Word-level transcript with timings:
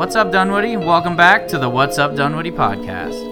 What's 0.00 0.16
up, 0.16 0.32
Dunwoody? 0.32 0.78
Welcome 0.78 1.14
back 1.14 1.46
to 1.48 1.58
the 1.58 1.68
What's 1.68 1.98
Up 1.98 2.16
Dunwoody 2.16 2.50
podcast. 2.50 3.28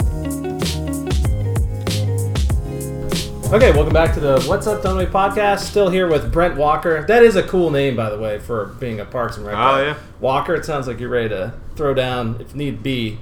Okay, 3.54 3.72
welcome 3.72 3.94
back 3.94 4.12
to 4.12 4.20
the 4.20 4.42
What's 4.42 4.66
Up 4.66 4.82
Dunwoody 4.82 5.10
podcast. 5.10 5.60
Still 5.60 5.88
here 5.88 6.06
with 6.10 6.30
Brent 6.30 6.58
Walker. 6.58 7.06
That 7.06 7.22
is 7.22 7.36
a 7.36 7.42
cool 7.42 7.70
name, 7.70 7.96
by 7.96 8.10
the 8.10 8.18
way, 8.18 8.38
for 8.38 8.66
being 8.78 9.00
a 9.00 9.06
Parks 9.06 9.38
and 9.38 9.46
Rec. 9.46 9.56
Oh, 9.56 9.82
yeah. 9.82 9.98
Walker. 10.20 10.54
It 10.54 10.66
sounds 10.66 10.86
like 10.86 11.00
you're 11.00 11.08
ready 11.08 11.30
to 11.30 11.54
throw 11.74 11.94
down 11.94 12.36
if 12.38 12.54
need 12.54 12.82
be. 12.82 13.18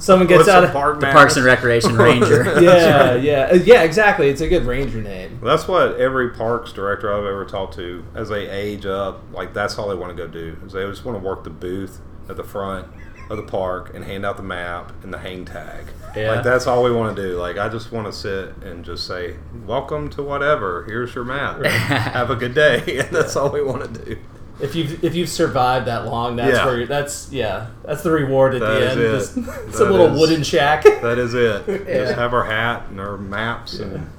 Someone 0.00 0.26
gets 0.26 0.38
What's 0.38 0.48
out 0.48 0.64
of 0.64 0.72
park 0.72 0.96
The 0.98 1.02
matters? 1.06 1.14
Parks 1.20 1.36
and 1.36 1.44
Recreation 1.46 1.96
Ranger. 1.96 2.60
yeah, 2.60 3.14
yeah, 3.14 3.48
Uh, 3.52 3.54
yeah. 3.64 3.82
Exactly. 3.84 4.28
It's 4.28 4.40
a 4.40 4.48
good 4.48 4.64
ranger 4.64 5.00
name. 5.00 5.38
That's 5.40 5.68
what 5.68 6.00
every 6.00 6.30
parks 6.30 6.72
director 6.72 7.12
I've 7.14 7.26
ever 7.26 7.44
talked 7.44 7.74
to, 7.74 8.04
as 8.16 8.28
they 8.28 8.48
age 8.50 8.86
up, 8.86 9.22
like 9.32 9.54
that's 9.54 9.78
all 9.78 9.88
they 9.88 9.94
want 9.94 10.16
to 10.16 10.20
go 10.20 10.26
do. 10.28 10.56
Is 10.66 10.72
they 10.72 10.84
just 10.84 11.04
want 11.04 11.16
to 11.16 11.24
work 11.24 11.44
the 11.44 11.50
booth 11.50 12.00
at 12.28 12.36
the 12.36 12.44
front 12.44 12.86
of 13.30 13.36
the 13.36 13.42
park 13.44 13.92
and 13.94 14.04
hand 14.04 14.26
out 14.26 14.36
the 14.36 14.42
map 14.42 14.92
and 15.02 15.12
the 15.12 15.18
hang 15.18 15.44
tag. 15.44 15.86
Yeah. 16.14 16.32
Like 16.32 16.44
that's 16.44 16.66
all 16.66 16.82
we 16.82 16.90
want 16.92 17.16
to 17.16 17.22
do. 17.22 17.38
Like 17.38 17.56
I 17.56 17.68
just 17.68 17.90
want 17.92 18.06
to 18.06 18.12
sit 18.12 18.54
and 18.62 18.84
just 18.84 19.06
say, 19.06 19.36
"Welcome 19.66 20.10
to 20.10 20.22
whatever. 20.22 20.84
Here's 20.84 21.14
your 21.14 21.24
map. 21.24 21.64
Have 21.64 22.30
a 22.30 22.36
good 22.36 22.54
day." 22.54 22.82
And 23.06 23.08
that's 23.16 23.34
all 23.36 23.50
we 23.50 23.62
want 23.62 23.94
to 23.94 24.04
do. 24.04 24.18
If 24.60 24.74
you've 24.76 25.02
if 25.02 25.14
you've 25.14 25.30
survived 25.30 25.86
that 25.86 26.04
long, 26.06 26.36
that's 26.36 26.56
Yeah. 26.58 26.66
where 26.66 26.78
you're, 26.78 26.86
that's 26.86 27.32
yeah, 27.32 27.68
that's 27.84 28.02
the 28.02 28.10
reward 28.10 28.54
at 28.54 28.60
That 28.60 28.78
the 28.80 28.90
end. 28.90 29.00
it. 29.00 29.10
Just- 29.18 29.36
it's 29.38 29.78
That 29.78 29.88
a 29.88 29.90
little 29.90 30.14
is- 30.14 30.20
wooden 30.20 30.42
shack. 30.42 30.82
That 30.84 31.18
is 31.18 31.32
it. 31.34 31.64
Yeah. 31.66 32.04
Just 32.04 32.14
have 32.18 32.34
our 32.34 32.44
hat 32.44 32.88
and 32.90 33.00
our 33.00 33.16
maps 33.16 33.78
and 33.78 34.10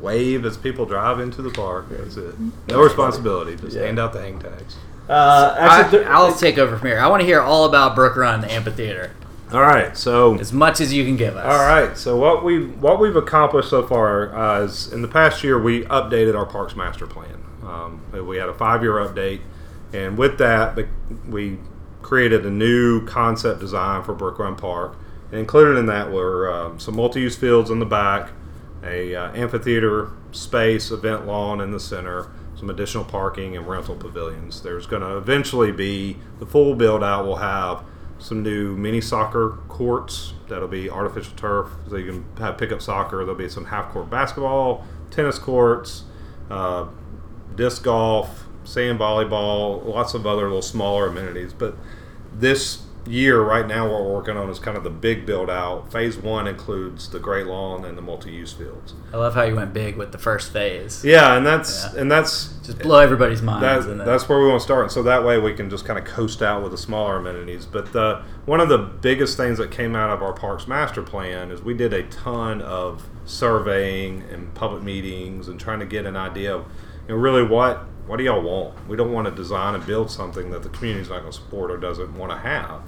wave 0.00 0.44
as 0.44 0.56
people 0.56 0.84
drive 0.86 1.20
into 1.20 1.40
the 1.40 1.50
park. 1.50 1.86
That's 1.90 2.16
it. 2.16 2.34
No 2.68 2.82
responsibility. 2.82 3.54
Just 3.56 3.76
Yeah. 3.76 3.84
hand 3.84 3.98
out 4.00 4.12
the 4.12 4.20
hang 4.20 4.38
tags. 4.40 4.76
Uh, 5.08 5.54
actually, 5.58 6.04
I, 6.04 6.14
I'll 6.14 6.34
take 6.34 6.58
over 6.58 6.76
from 6.76 6.88
here. 6.88 6.98
I 6.98 7.06
want 7.08 7.20
to 7.20 7.26
hear 7.26 7.40
all 7.40 7.64
about 7.64 7.94
Brook 7.94 8.16
Run, 8.16 8.40
the 8.40 8.50
amphitheater, 8.52 9.12
All 9.52 9.60
right. 9.60 9.96
So 9.96 10.36
as 10.38 10.52
much 10.52 10.80
as 10.80 10.92
you 10.92 11.04
can 11.04 11.16
give 11.16 11.36
us. 11.36 11.44
All 11.44 11.66
right. 11.66 11.96
So 11.96 12.16
what 12.16 12.44
we 12.44 12.66
what 12.66 12.98
we've 12.98 13.16
accomplished 13.16 13.70
so 13.70 13.86
far 13.86 14.34
uh, 14.34 14.62
is 14.62 14.92
in 14.92 15.02
the 15.02 15.08
past 15.08 15.44
year 15.44 15.60
we 15.60 15.84
updated 15.84 16.36
our 16.36 16.46
parks 16.46 16.74
master 16.74 17.06
plan. 17.06 17.44
Um, 17.62 18.00
we 18.26 18.36
had 18.36 18.48
a 18.48 18.54
five 18.54 18.82
year 18.82 18.94
update, 18.94 19.40
and 19.92 20.18
with 20.18 20.38
that 20.38 20.76
the- 20.76 20.88
we 21.28 21.58
created 22.02 22.46
a 22.46 22.50
new 22.50 23.04
concept 23.06 23.60
design 23.60 24.02
for 24.02 24.14
Brook 24.14 24.38
Run 24.38 24.56
Park. 24.56 24.96
And 25.30 25.40
included 25.40 25.76
in 25.76 25.86
that 25.86 26.12
were 26.12 26.52
um, 26.52 26.78
some 26.78 26.94
multi 26.94 27.20
use 27.20 27.36
fields 27.36 27.68
in 27.68 27.80
the 27.80 27.84
back, 27.86 28.30
a 28.84 29.14
uh, 29.14 29.32
amphitheater 29.34 30.12
space, 30.30 30.92
event 30.92 31.26
lawn 31.26 31.60
in 31.60 31.72
the 31.72 31.80
center. 31.80 32.28
Some 32.56 32.70
additional 32.70 33.04
parking 33.04 33.56
and 33.56 33.68
rental 33.68 33.94
pavilions. 33.94 34.62
There's 34.62 34.86
going 34.86 35.02
to 35.02 35.16
eventually 35.16 35.72
be 35.72 36.16
the 36.38 36.46
full 36.46 36.74
build 36.74 37.04
out. 37.04 37.26
will 37.26 37.36
have 37.36 37.84
some 38.18 38.42
new 38.42 38.76
mini 38.76 39.00
soccer 39.00 39.58
courts 39.68 40.32
that'll 40.48 40.68
be 40.68 40.88
artificial 40.88 41.34
turf 41.36 41.68
so 41.88 41.96
you 41.96 42.06
can 42.06 42.36
have 42.38 42.56
pickup 42.56 42.80
soccer 42.80 43.18
there'll 43.18 43.34
be 43.34 43.48
some 43.48 43.66
half 43.66 43.90
court 43.90 44.08
basketball 44.08 44.84
tennis 45.10 45.38
courts 45.38 46.04
uh, 46.50 46.86
disc 47.54 47.82
golf 47.82 48.46
sand 48.64 48.98
volleyball 48.98 49.84
lots 49.84 50.14
of 50.14 50.26
other 50.26 50.44
little 50.44 50.62
smaller 50.62 51.08
amenities 51.08 51.52
but 51.52 51.76
this 52.32 52.85
year 53.06 53.40
right 53.42 53.66
now 53.66 53.90
what 53.90 54.02
we're 54.02 54.12
working 54.14 54.36
on 54.36 54.48
is 54.50 54.58
kind 54.58 54.76
of 54.76 54.82
the 54.84 54.90
big 54.90 55.24
build 55.26 55.48
out 55.48 55.90
phase 55.92 56.16
one 56.16 56.46
includes 56.46 57.08
the 57.10 57.18
great 57.18 57.46
lawn 57.46 57.84
and 57.84 57.96
the 57.96 58.02
multi-use 58.02 58.52
fields 58.52 58.94
I 59.12 59.16
love 59.16 59.34
how 59.34 59.42
you 59.44 59.54
went 59.56 59.72
big 59.72 59.96
with 59.96 60.12
the 60.12 60.18
first 60.18 60.52
phase. 60.52 61.04
yeah 61.04 61.36
and 61.36 61.46
that's 61.46 61.84
Yeah. 61.94 62.00
and 62.00 62.10
that's 62.10 62.48
Just 62.64 62.78
blow 62.80 62.98
everybody's 62.98 63.42
mind. 63.42 63.62
that, 63.62 64.04
that's 64.04 64.28
where 64.28 64.40
we 64.40 64.48
want 64.48 64.60
to 64.60 64.64
start. 64.64 64.82
And 64.82 64.90
so 64.92 65.02
that 65.04 65.24
way 65.24 65.38
we 65.38 65.54
can 65.54 65.70
just 65.70 65.84
kind 65.84 65.98
of 65.98 66.04
coast 66.04 66.42
out 66.42 66.62
with 66.62 66.72
the 66.72 66.78
smaller 66.78 67.16
amenities. 67.16 67.64
But 67.64 67.92
the, 67.92 68.22
one 68.44 68.60
of 68.60 68.68
the 68.68 68.78
biggest 68.78 69.36
things 69.36 69.58
that 69.58 69.70
came 69.70 69.94
out 69.94 70.10
of 70.10 70.20
our 70.22 70.32
parks 70.32 70.66
master 70.66 71.02
plan 71.02 71.50
is 71.52 71.62
we 71.62 71.74
did 71.74 71.92
a 71.92 72.02
ton 72.04 72.60
of 72.62 73.08
surveying 73.24 74.22
and 74.32 74.52
public 74.54 74.82
meetings 74.82 75.46
and 75.48 75.60
trying 75.60 75.78
to 75.80 75.86
get 75.86 76.04
an 76.06 76.16
idea 76.16 76.54
of 76.56 76.64
you 77.08 77.14
know, 77.14 77.20
really 77.20 77.42
what 77.42 77.84
what 78.06 78.18
do 78.18 78.24
y'all 78.24 78.42
want? 78.42 78.88
We 78.88 78.96
don't 78.96 79.12
want 79.12 79.26
to 79.26 79.34
design 79.34 79.74
and 79.74 79.84
build 79.84 80.10
something 80.12 80.50
that 80.50 80.62
the 80.62 80.68
community's 80.68 81.08
not 81.08 81.20
going 81.20 81.32
to 81.32 81.36
support 81.38 81.70
or 81.72 81.76
doesn't 81.76 82.16
want 82.16 82.30
to 82.30 82.38
have. 82.38 82.82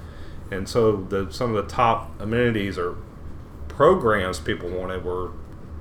And 0.50 0.68
so 0.68 0.96
the, 0.96 1.30
some 1.30 1.54
of 1.54 1.64
the 1.64 1.70
top 1.70 2.20
amenities 2.20 2.78
or 2.78 2.96
programs 3.68 4.40
people 4.40 4.68
wanted 4.68 5.04
were 5.04 5.32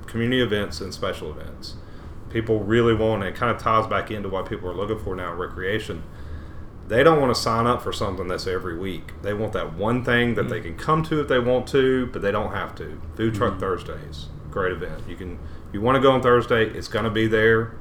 community 0.06 0.42
events 0.42 0.80
and 0.80 0.92
special 0.92 1.30
events. 1.30 1.74
People 2.30 2.60
really 2.60 2.94
want 2.94 3.22
it 3.22 3.34
kind 3.34 3.54
of 3.54 3.60
ties 3.60 3.86
back 3.86 4.10
into 4.10 4.28
what 4.28 4.48
people 4.48 4.68
are 4.68 4.74
looking 4.74 4.98
for 4.98 5.16
now 5.16 5.32
in 5.32 5.38
recreation. 5.38 6.02
They 6.86 7.02
don't 7.02 7.20
want 7.20 7.34
to 7.34 7.40
sign 7.40 7.66
up 7.66 7.82
for 7.82 7.92
something 7.92 8.28
that's 8.28 8.46
every 8.46 8.78
week. 8.78 9.20
They 9.22 9.34
want 9.34 9.52
that 9.52 9.74
one 9.74 10.04
thing 10.04 10.34
that 10.34 10.48
they 10.48 10.60
mm-hmm. 10.60 10.76
can 10.76 10.78
come 10.78 11.02
to 11.04 11.20
if 11.20 11.28
they 11.28 11.38
want 11.38 11.66
to 11.68 12.06
but 12.06 12.22
they 12.22 12.32
don't 12.32 12.52
have 12.52 12.74
to. 12.76 13.00
Food 13.16 13.34
truck 13.34 13.52
mm-hmm. 13.52 13.60
thursdays 13.60 14.28
great 14.50 14.72
event. 14.72 15.02
You 15.08 15.16
can 15.16 15.38
you 15.72 15.80
want 15.80 15.96
to 15.96 16.00
go 16.02 16.12
on 16.12 16.22
thursday 16.22 16.64
it's 16.64 16.88
going 16.88 17.04
to 17.04 17.10
be 17.10 17.26
there 17.26 17.72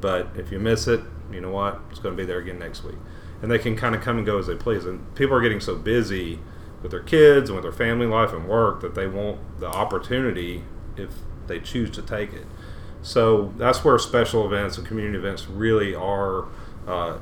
but 0.00 0.28
if 0.34 0.50
you 0.50 0.58
miss 0.58 0.88
it 0.88 1.00
you 1.30 1.40
know 1.40 1.50
what? 1.50 1.80
It's 1.90 2.00
going 2.00 2.16
to 2.16 2.20
be 2.20 2.26
there 2.26 2.38
again 2.38 2.58
next 2.58 2.82
week 2.84 2.96
and 3.42 3.50
they 3.50 3.58
can 3.58 3.76
kind 3.76 3.94
of 3.94 4.00
come 4.00 4.16
and 4.16 4.26
go 4.26 4.38
as 4.38 4.46
they 4.46 4.54
please 4.54 4.84
and 4.84 5.14
people 5.14 5.34
are 5.34 5.40
getting 5.40 5.60
so 5.60 5.76
busy 5.76 6.38
with 6.82 6.90
their 6.90 7.02
kids 7.02 7.48
and 7.50 7.56
with 7.56 7.62
their 7.62 7.72
family 7.72 8.06
life 8.06 8.32
and 8.32 8.48
work 8.48 8.80
that 8.80 8.94
they 8.94 9.06
want 9.06 9.38
the 9.60 9.66
opportunity 9.66 10.64
if 10.96 11.10
they 11.46 11.60
choose 11.60 11.90
to 11.90 12.02
take 12.02 12.32
it 12.32 12.46
so 13.02 13.52
that's 13.56 13.84
where 13.84 13.98
special 13.98 14.44
events 14.44 14.76
and 14.76 14.86
community 14.86 15.18
events 15.18 15.48
really 15.48 15.94
are 15.94 16.46
uh, 16.86 17.18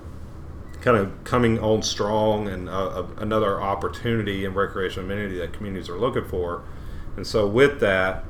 kind 0.80 0.96
of 0.96 1.24
coming 1.24 1.58
on 1.58 1.82
strong 1.82 2.48
and 2.48 2.68
uh, 2.68 3.04
another 3.18 3.60
opportunity 3.60 4.44
and 4.44 4.54
recreation 4.54 5.04
amenity 5.04 5.38
that 5.38 5.52
communities 5.52 5.88
are 5.88 5.98
looking 5.98 6.24
for. 6.24 6.62
And 7.16 7.26
so 7.26 7.46
with 7.46 7.80
that, 7.80 8.24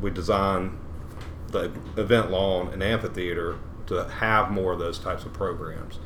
we 0.00 0.10
design 0.10 0.78
the 1.48 1.72
event 1.96 2.30
lawn 2.30 2.68
and 2.68 2.82
amphitheater 2.82 3.58
to 3.86 4.04
have 4.04 4.50
more 4.50 4.72
of 4.72 4.78
those 4.78 4.98
types 4.98 5.24
of 5.24 5.32
programs. 5.32 5.98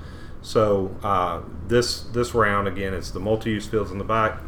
So 0.42 0.96
uh, 1.02 1.42
this 1.68 2.02
this 2.02 2.34
round 2.34 2.68
again, 2.68 2.94
it's 2.94 3.10
the 3.10 3.20
multi-use 3.20 3.66
fields 3.66 3.90
in 3.90 3.98
the 3.98 4.04
back, 4.04 4.40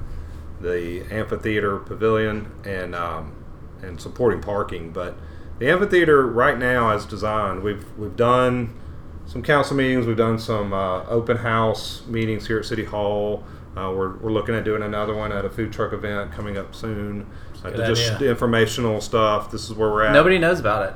the 0.60 1.02
amphitheater 1.10 1.78
pavilion, 1.78 2.50
and 2.64 2.94
um, 2.94 3.44
and 3.82 4.00
supporting 4.00 4.40
parking. 4.40 4.90
But 4.90 5.16
the 5.58 5.70
amphitheater 5.70 6.26
right 6.26 6.58
now, 6.58 6.90
as 6.90 7.04
designed, 7.04 7.62
we've 7.62 7.84
we've 7.98 8.16
done 8.16 8.78
some 9.26 9.42
council 9.42 9.76
meetings, 9.76 10.06
we've 10.06 10.16
done 10.16 10.38
some 10.38 10.72
uh, 10.72 11.04
open 11.04 11.38
house 11.38 12.06
meetings 12.06 12.46
here 12.46 12.58
at 12.58 12.64
City 12.64 12.84
Hall. 12.84 13.44
Uh, 13.76 13.90
we're, 13.90 14.16
we're 14.18 14.32
looking 14.32 14.54
at 14.54 14.64
doing 14.64 14.82
another 14.82 15.14
one 15.14 15.32
at 15.32 15.46
a 15.46 15.50
food 15.50 15.72
truck 15.72 15.94
event 15.94 16.30
coming 16.32 16.58
up 16.58 16.74
soon. 16.74 17.26
Uh, 17.64 17.70
just 17.70 18.12
idea. 18.12 18.30
informational 18.30 19.00
stuff. 19.00 19.50
This 19.50 19.64
is 19.64 19.72
where 19.74 19.90
we're 19.90 20.04
at. 20.04 20.12
Nobody 20.12 20.38
knows 20.38 20.60
about 20.60 20.90
it. 20.90 20.94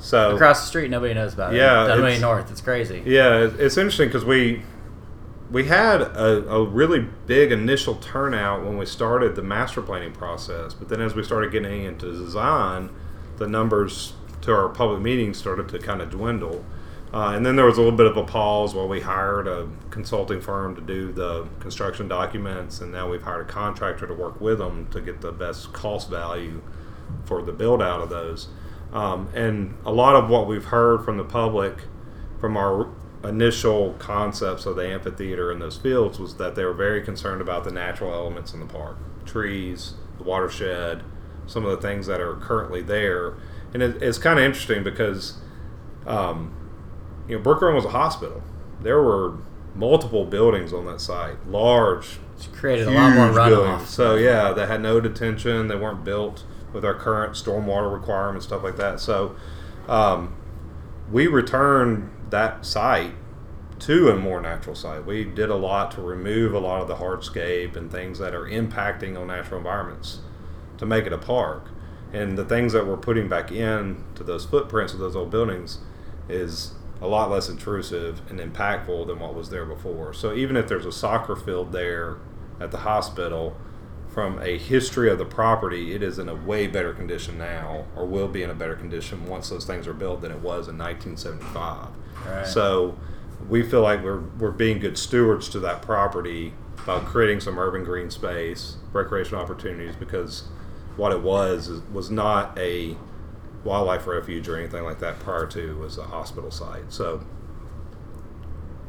So 0.00 0.34
Across 0.34 0.62
the 0.62 0.66
street, 0.66 0.90
nobody 0.90 1.14
knows 1.14 1.34
about 1.34 1.52
it. 1.54 1.58
Yeah, 1.58 1.96
it's- 1.96 2.20
North. 2.20 2.50
It's 2.50 2.60
crazy. 2.60 3.02
yeah, 3.04 3.48
it's 3.58 3.76
interesting 3.76 4.08
because 4.08 4.24
we 4.24 4.62
we 5.50 5.64
had 5.64 6.00
a, 6.00 6.48
a 6.48 6.64
really 6.64 7.00
big 7.26 7.50
initial 7.52 7.96
turnout 7.96 8.64
when 8.64 8.78
we 8.78 8.86
started 8.86 9.34
the 9.34 9.42
master 9.42 9.82
planning 9.82 10.12
process, 10.12 10.74
but 10.74 10.88
then 10.88 11.00
as 11.00 11.14
we 11.14 11.22
started 11.24 11.50
getting 11.50 11.82
into 11.84 12.06
design, 12.12 12.88
the 13.38 13.48
numbers 13.48 14.12
to 14.42 14.52
our 14.52 14.68
public 14.68 15.00
meetings 15.02 15.36
started 15.38 15.68
to 15.68 15.78
kind 15.78 16.00
of 16.00 16.10
dwindle. 16.10 16.64
Uh, 17.12 17.32
and 17.34 17.44
then 17.44 17.56
there 17.56 17.64
was 17.66 17.76
a 17.76 17.80
little 17.80 17.96
bit 17.96 18.06
of 18.06 18.16
a 18.16 18.22
pause 18.22 18.72
while 18.72 18.86
we 18.86 19.00
hired 19.00 19.48
a 19.48 19.68
consulting 19.90 20.40
firm 20.40 20.76
to 20.76 20.80
do 20.80 21.10
the 21.10 21.44
construction 21.58 22.06
documents, 22.06 22.80
and 22.80 22.92
now 22.92 23.10
we've 23.10 23.22
hired 23.22 23.40
a 23.40 23.52
contractor 23.52 24.06
to 24.06 24.14
work 24.14 24.40
with 24.40 24.58
them 24.58 24.86
to 24.92 25.00
get 25.00 25.20
the 25.20 25.32
best 25.32 25.72
cost 25.72 26.08
value 26.08 26.62
for 27.24 27.42
the 27.42 27.50
build 27.52 27.82
out 27.82 28.00
of 28.00 28.08
those. 28.08 28.46
Um, 28.92 29.28
and 29.34 29.76
a 29.84 29.92
lot 29.92 30.16
of 30.16 30.28
what 30.28 30.46
we've 30.46 30.64
heard 30.64 31.04
from 31.04 31.16
the 31.16 31.24
public 31.24 31.78
from 32.40 32.56
our 32.56 32.88
initial 33.22 33.92
concepts 33.98 34.64
of 34.66 34.76
the 34.76 34.86
amphitheater 34.86 35.52
and 35.52 35.60
those 35.60 35.76
fields 35.76 36.18
was 36.18 36.36
that 36.36 36.54
they 36.54 36.64
were 36.64 36.72
very 36.72 37.02
concerned 37.02 37.40
about 37.40 37.64
the 37.64 37.70
natural 37.70 38.12
elements 38.14 38.52
in 38.54 38.60
the 38.60 38.66
park 38.66 38.96
trees, 39.26 39.94
the 40.18 40.24
watershed, 40.24 41.02
some 41.46 41.64
of 41.64 41.70
the 41.70 41.76
things 41.86 42.06
that 42.06 42.20
are 42.20 42.34
currently 42.36 42.80
there. 42.82 43.34
And 43.74 43.82
it, 43.82 44.02
it's 44.02 44.18
kind 44.18 44.38
of 44.38 44.44
interesting 44.44 44.82
because, 44.82 45.38
um, 46.06 46.52
you 47.28 47.36
know, 47.36 47.42
Brook 47.42 47.60
Run 47.62 47.74
was 47.74 47.84
a 47.84 47.90
hospital. 47.90 48.42
There 48.80 49.02
were 49.02 49.36
multiple 49.74 50.24
buildings 50.24 50.72
on 50.72 50.86
that 50.86 51.00
site, 51.00 51.46
large, 51.46 52.18
It's 52.36 52.46
created 52.48 52.88
a 52.88 52.90
lot 52.90 53.14
more 53.14 53.28
runoff. 53.28 53.48
buildings. 53.48 53.88
So 53.90 54.16
yeah, 54.16 54.52
they 54.52 54.66
had 54.66 54.80
no 54.80 54.98
detention. 55.00 55.68
They 55.68 55.76
weren't 55.76 56.02
built 56.04 56.42
with 56.72 56.84
our 56.84 56.94
current 56.94 57.34
stormwater 57.34 57.92
requirements, 57.92 58.46
stuff 58.46 58.62
like 58.62 58.76
that. 58.76 59.00
So 59.00 59.36
um, 59.88 60.34
we 61.10 61.26
returned 61.26 62.10
that 62.30 62.64
site 62.64 63.14
to 63.80 64.10
a 64.10 64.16
more 64.16 64.40
natural 64.40 64.76
site. 64.76 65.04
We 65.06 65.24
did 65.24 65.48
a 65.48 65.56
lot 65.56 65.90
to 65.92 66.02
remove 66.02 66.52
a 66.52 66.58
lot 66.58 66.82
of 66.82 66.88
the 66.88 66.96
hardscape 66.96 67.76
and 67.76 67.90
things 67.90 68.18
that 68.18 68.34
are 68.34 68.44
impacting 68.44 69.18
on 69.18 69.28
natural 69.28 69.58
environments 69.58 70.20
to 70.78 70.86
make 70.86 71.06
it 71.06 71.12
a 71.12 71.18
park. 71.18 71.68
And 72.12 72.36
the 72.36 72.44
things 72.44 72.72
that 72.72 72.86
we're 72.86 72.96
putting 72.96 73.28
back 73.28 73.50
in 73.50 74.04
to 74.16 74.24
those 74.24 74.44
footprints 74.44 74.92
of 74.92 74.98
those 74.98 75.16
old 75.16 75.30
buildings 75.30 75.78
is 76.28 76.72
a 77.00 77.06
lot 77.06 77.30
less 77.30 77.48
intrusive 77.48 78.20
and 78.28 78.38
impactful 78.38 79.06
than 79.06 79.18
what 79.18 79.34
was 79.34 79.50
there 79.50 79.64
before. 79.64 80.12
So 80.12 80.34
even 80.34 80.56
if 80.56 80.68
there's 80.68 80.86
a 80.86 80.92
soccer 80.92 81.34
field 81.34 81.72
there 81.72 82.18
at 82.60 82.70
the 82.70 82.78
hospital, 82.78 83.56
from 84.12 84.40
a 84.42 84.58
history 84.58 85.10
of 85.10 85.18
the 85.18 85.24
property, 85.24 85.94
it 85.94 86.02
is 86.02 86.18
in 86.18 86.28
a 86.28 86.34
way 86.34 86.66
better 86.66 86.92
condition 86.92 87.38
now, 87.38 87.84
or 87.96 88.06
will 88.06 88.28
be 88.28 88.42
in 88.42 88.50
a 88.50 88.54
better 88.54 88.74
condition 88.74 89.26
once 89.26 89.48
those 89.48 89.64
things 89.64 89.86
are 89.86 89.92
built 89.94 90.20
than 90.20 90.32
it 90.32 90.38
was 90.38 90.68
in 90.68 90.76
1975. 90.76 91.88
Right. 92.26 92.46
So 92.46 92.98
we 93.48 93.62
feel 93.62 93.82
like 93.82 94.02
we're, 94.02 94.20
we're 94.20 94.50
being 94.50 94.80
good 94.80 94.98
stewards 94.98 95.48
to 95.50 95.60
that 95.60 95.82
property 95.82 96.54
by 96.86 97.00
creating 97.00 97.40
some 97.40 97.58
urban 97.58 97.84
green 97.84 98.10
space, 98.10 98.76
recreational 98.92 99.42
opportunities, 99.42 99.94
because 99.96 100.44
what 100.96 101.12
it 101.12 101.22
was 101.22 101.70
was 101.92 102.10
not 102.10 102.58
a 102.58 102.96
wildlife 103.64 104.06
refuge 104.06 104.48
or 104.48 104.56
anything 104.56 104.82
like 104.84 104.98
that 105.00 105.18
prior 105.20 105.46
to 105.46 105.70
it 105.70 105.76
was 105.76 105.98
a 105.98 106.04
hospital 106.04 106.50
site. 106.50 106.92
So 106.92 107.24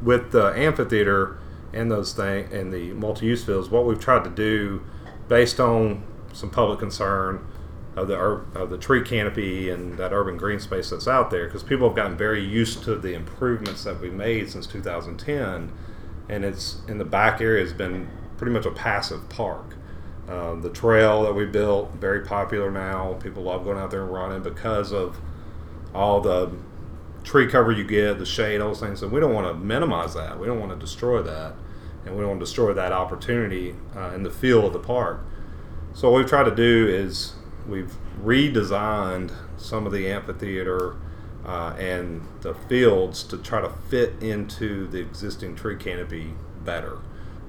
with 0.00 0.32
the 0.32 0.52
amphitheater 0.56 1.38
and 1.72 1.90
those 1.90 2.12
things 2.12 2.52
and 2.52 2.72
the 2.72 2.92
multi-use 2.92 3.44
fields, 3.44 3.68
what 3.70 3.86
we've 3.86 4.00
tried 4.00 4.24
to 4.24 4.30
do, 4.30 4.82
based 5.32 5.58
on 5.58 6.04
some 6.34 6.50
public 6.50 6.78
concern 6.78 7.42
of 7.96 8.06
the 8.06 8.14
of 8.14 8.68
the 8.68 8.76
tree 8.76 9.00
canopy 9.00 9.70
and 9.70 9.96
that 9.96 10.12
urban 10.12 10.36
green 10.36 10.60
space 10.60 10.90
that's 10.90 11.08
out 11.08 11.30
there, 11.30 11.46
because 11.46 11.62
people 11.62 11.88
have 11.88 11.96
gotten 11.96 12.18
very 12.18 12.44
used 12.44 12.82
to 12.84 12.96
the 12.96 13.14
improvements 13.14 13.84
that 13.84 13.98
we've 13.98 14.12
made 14.12 14.50
since 14.50 14.66
2010, 14.66 15.72
and 16.28 16.44
it's 16.44 16.82
in 16.86 16.98
the 16.98 17.04
back 17.06 17.40
area 17.40 17.62
has 17.62 17.72
been 17.72 18.10
pretty 18.36 18.52
much 18.52 18.66
a 18.66 18.70
passive 18.70 19.26
park. 19.30 19.74
Um, 20.28 20.60
the 20.60 20.68
trail 20.68 21.22
that 21.22 21.32
we 21.34 21.46
built 21.46 21.92
very 21.92 22.20
popular 22.20 22.70
now. 22.70 23.14
People 23.14 23.44
love 23.44 23.64
going 23.64 23.78
out 23.78 23.90
there 23.90 24.02
and 24.02 24.12
running 24.12 24.42
because 24.42 24.92
of 24.92 25.18
all 25.94 26.20
the 26.20 26.52
tree 27.24 27.46
cover 27.46 27.72
you 27.72 27.84
get, 27.84 28.18
the 28.18 28.26
shade, 28.26 28.60
all 28.60 28.68
those 28.68 28.80
things. 28.80 29.02
And 29.02 29.10
we 29.10 29.18
don't 29.18 29.32
want 29.32 29.46
to 29.46 29.54
minimize 29.54 30.12
that. 30.12 30.38
We 30.38 30.46
don't 30.46 30.60
want 30.60 30.72
to 30.72 30.78
destroy 30.78 31.22
that, 31.22 31.54
and 32.04 32.16
we 32.16 32.22
don't 32.22 32.38
destroy 32.38 32.72
that 32.72 32.92
opportunity 32.92 33.74
uh, 33.96 34.12
in 34.14 34.22
the 34.22 34.30
feel 34.30 34.66
of 34.66 34.72
the 34.72 34.78
park. 34.78 35.20
So 35.94 36.10
what 36.10 36.18
we've 36.18 36.28
tried 36.28 36.44
to 36.44 36.54
do 36.54 36.88
is 36.88 37.34
we've 37.68 37.94
redesigned 38.22 39.32
some 39.56 39.86
of 39.86 39.92
the 39.92 40.08
amphitheater 40.08 40.96
uh, 41.44 41.74
and 41.78 42.26
the 42.40 42.54
fields 42.54 43.22
to 43.24 43.36
try 43.36 43.60
to 43.60 43.70
fit 43.88 44.14
into 44.22 44.86
the 44.88 44.98
existing 44.98 45.56
tree 45.56 45.76
canopy 45.76 46.34
better. 46.64 46.98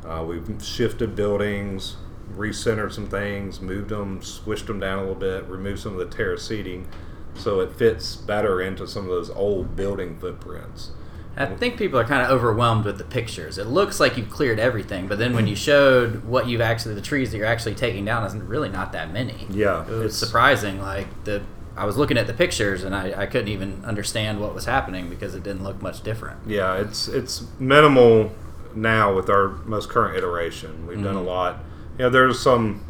Uh, 0.05 0.23
we've 0.27 0.61
shifted 0.61 1.15
buildings, 1.15 1.95
recentered 2.35 2.91
some 2.91 3.07
things, 3.07 3.61
moved 3.61 3.89
them, 3.89 4.21
swished 4.21 4.67
them 4.67 4.79
down 4.79 4.99
a 4.99 5.01
little 5.01 5.15
bit, 5.15 5.45
removed 5.45 5.79
some 5.79 5.93
of 5.93 5.99
the 5.99 6.15
terrace 6.15 6.47
seating, 6.47 6.87
so 7.35 7.59
it 7.59 7.71
fits 7.73 8.15
better 8.15 8.61
into 8.61 8.87
some 8.87 9.03
of 9.03 9.09
those 9.09 9.29
old 9.29 9.75
building 9.75 10.17
footprints. 10.17 10.91
I 11.35 11.47
think 11.47 11.77
people 11.77 11.97
are 11.99 12.03
kind 12.03 12.21
of 12.21 12.29
overwhelmed 12.29 12.85
with 12.85 12.97
the 12.99 13.03
pictures. 13.03 13.57
It 13.57 13.65
looks 13.67 13.99
like 13.99 14.17
you've 14.17 14.29
cleared 14.29 14.59
everything, 14.59 15.07
but 15.07 15.17
then 15.17 15.33
when 15.33 15.47
you 15.47 15.55
showed 15.55 16.23
what 16.25 16.47
you've 16.47 16.61
actually, 16.61 16.93
the 16.93 17.01
trees 17.01 17.31
that 17.31 17.37
you're 17.37 17.47
actually 17.47 17.73
taking 17.75 18.05
down, 18.05 18.23
is 18.23 18.35
really 18.35 18.69
not 18.69 18.91
that 18.91 19.11
many. 19.11 19.47
Yeah, 19.49 19.81
It 19.83 19.89
was 19.89 19.99
it's- 19.99 20.17
surprising. 20.17 20.79
Like, 20.79 21.07
the 21.23 21.41
I 21.75 21.85
was 21.85 21.97
looking 21.97 22.19
at 22.19 22.27
the 22.27 22.33
pictures 22.33 22.83
and 22.83 22.95
I, 22.95 23.21
I 23.23 23.25
couldn't 23.25 23.47
even 23.47 23.83
understand 23.83 24.39
what 24.39 24.53
was 24.53 24.65
happening 24.65 25.09
because 25.09 25.33
it 25.33 25.41
didn't 25.41 25.63
look 25.63 25.81
much 25.81 26.03
different. 26.03 26.37
Yeah, 26.45 26.75
it's 26.75 27.07
it's 27.07 27.45
minimal 27.59 28.31
now 28.75 29.11
with 29.15 29.27
our 29.27 29.47
most 29.65 29.89
current 29.89 30.15
iteration. 30.15 30.85
We've 30.85 31.01
done 31.03 31.15
a 31.15 31.19
Mhm. 31.21 31.25
lot. 31.25 31.63
You 31.97 32.03
know, 32.05 32.09
there's 32.11 32.39
some 32.39 32.81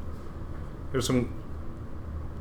there's 0.91 1.07
some 1.07 1.29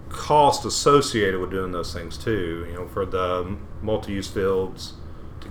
cost 0.09 0.65
associated 0.65 1.41
with 1.41 1.51
doing 1.51 1.71
those 1.73 1.93
things 1.95 2.17
too. 2.19 2.67
You 2.69 2.75
know, 2.75 2.89
for 2.89 3.07
the 3.07 3.57
multi-use 3.81 4.27
fields 4.29 4.95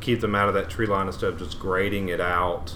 keep 0.02 0.22
them 0.22 0.36
out 0.36 0.48
of 0.48 0.54
that 0.54 0.70
tree 0.70 0.86
line 0.86 1.08
instead 1.08 1.34
of 1.34 1.40
just 1.40 1.60
grading 1.60 2.10
it 2.10 2.20
out 2.20 2.76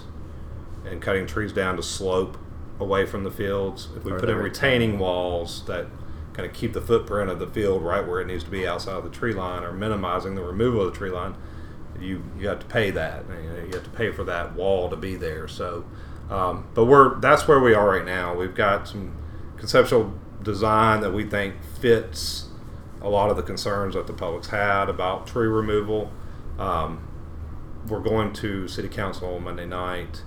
and 0.84 1.02
cutting 1.02 1.26
trees 1.26 1.52
down 1.52 1.76
to 1.76 1.82
slope 1.82 2.38
away 2.78 3.06
from 3.06 3.24
the 3.24 3.30
fields. 3.30 3.88
If 3.96 4.04
we 4.04 4.12
Or 4.12 4.20
put 4.20 4.28
in 4.28 4.36
retaining 4.36 4.98
walls 4.98 5.64
that 5.66 5.86
kind 6.32 6.48
of 6.48 6.54
keep 6.54 6.72
the 6.74 6.80
footprint 6.80 7.30
of 7.30 7.38
the 7.38 7.46
field 7.46 7.82
right 7.82 8.06
where 8.06 8.20
it 8.20 8.26
needs 8.26 8.44
to 8.44 8.50
be 8.50 8.66
outside 8.66 8.96
of 8.96 9.04
the 9.04 9.10
tree 9.10 9.32
line 9.32 9.64
or 9.64 9.72
minimizing 9.72 10.34
the 10.34 10.42
removal 10.42 10.82
of 10.82 10.92
the 10.92 10.98
tree 10.98 11.10
line, 11.10 11.34
you 11.98 12.22
you 12.38 12.46
have 12.48 12.60
to 12.60 12.66
pay 12.66 12.90
that. 12.90 13.24
You 13.28 13.70
have 13.72 13.84
to 13.84 13.90
pay 13.90 14.12
for 14.12 14.24
that 14.24 14.54
wall 14.54 14.90
to 14.90 14.96
be 14.96 15.16
there. 15.16 15.48
So, 15.48 15.84
um, 16.30 16.66
but 16.74 16.84
we're 16.84 17.18
that's 17.20 17.48
where 17.48 17.58
we 17.58 17.74
are 17.74 17.88
right 17.88 18.04
now. 18.04 18.34
We've 18.34 18.54
got 18.54 18.86
some 18.86 19.16
conceptual 19.56 20.12
design 20.42 21.00
that 21.00 21.12
we 21.12 21.24
think 21.24 21.54
fits 21.80 22.48
a 23.00 23.08
lot 23.08 23.30
of 23.30 23.36
the 23.36 23.42
concerns 23.42 23.94
that 23.94 24.06
the 24.06 24.12
public's 24.12 24.48
had 24.48 24.88
about 24.88 25.26
tree 25.26 25.48
removal. 25.48 26.10
Um, 26.58 27.05
we're 27.88 28.00
going 28.00 28.32
to 28.32 28.68
city 28.68 28.88
council 28.88 29.34
on 29.34 29.44
Monday 29.44 29.66
night. 29.66 30.22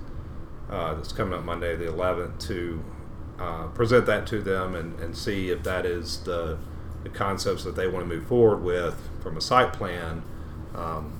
Uh, 0.68 0.94
that's 0.94 1.12
coming 1.12 1.34
up 1.34 1.44
Monday 1.44 1.74
the 1.74 1.86
11th 1.86 2.38
to 2.46 2.82
uh, 3.38 3.66
present 3.68 4.06
that 4.06 4.26
to 4.28 4.40
them 4.40 4.74
and, 4.74 4.98
and 5.00 5.16
see 5.16 5.50
if 5.50 5.62
that 5.64 5.84
is 5.84 6.20
the, 6.20 6.58
the 7.02 7.08
concepts 7.08 7.64
that 7.64 7.74
they 7.74 7.88
want 7.88 8.08
to 8.08 8.14
move 8.14 8.26
forward 8.26 8.62
with 8.62 9.08
from 9.20 9.36
a 9.36 9.40
site 9.40 9.72
plan. 9.72 10.22
Um, 10.74 11.18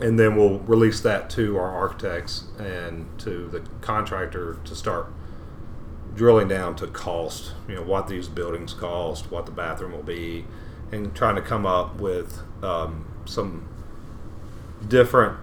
and 0.00 0.18
then 0.18 0.36
we'll 0.36 0.58
release 0.60 1.00
that 1.00 1.30
to 1.30 1.56
our 1.56 1.70
architects 1.70 2.44
and 2.58 3.06
to 3.20 3.48
the 3.48 3.60
contractor 3.80 4.58
to 4.64 4.74
start 4.74 5.12
drilling 6.14 6.48
down 6.48 6.74
to 6.76 6.86
cost. 6.86 7.52
You 7.68 7.76
know 7.76 7.82
what 7.82 8.08
these 8.08 8.28
buildings 8.28 8.72
cost, 8.72 9.30
what 9.30 9.46
the 9.46 9.52
bathroom 9.52 9.92
will 9.92 10.02
be, 10.02 10.46
and 10.90 11.14
trying 11.14 11.36
to 11.36 11.42
come 11.42 11.66
up 11.66 11.96
with 12.00 12.40
um, 12.62 13.06
some 13.24 13.68
different 14.88 15.38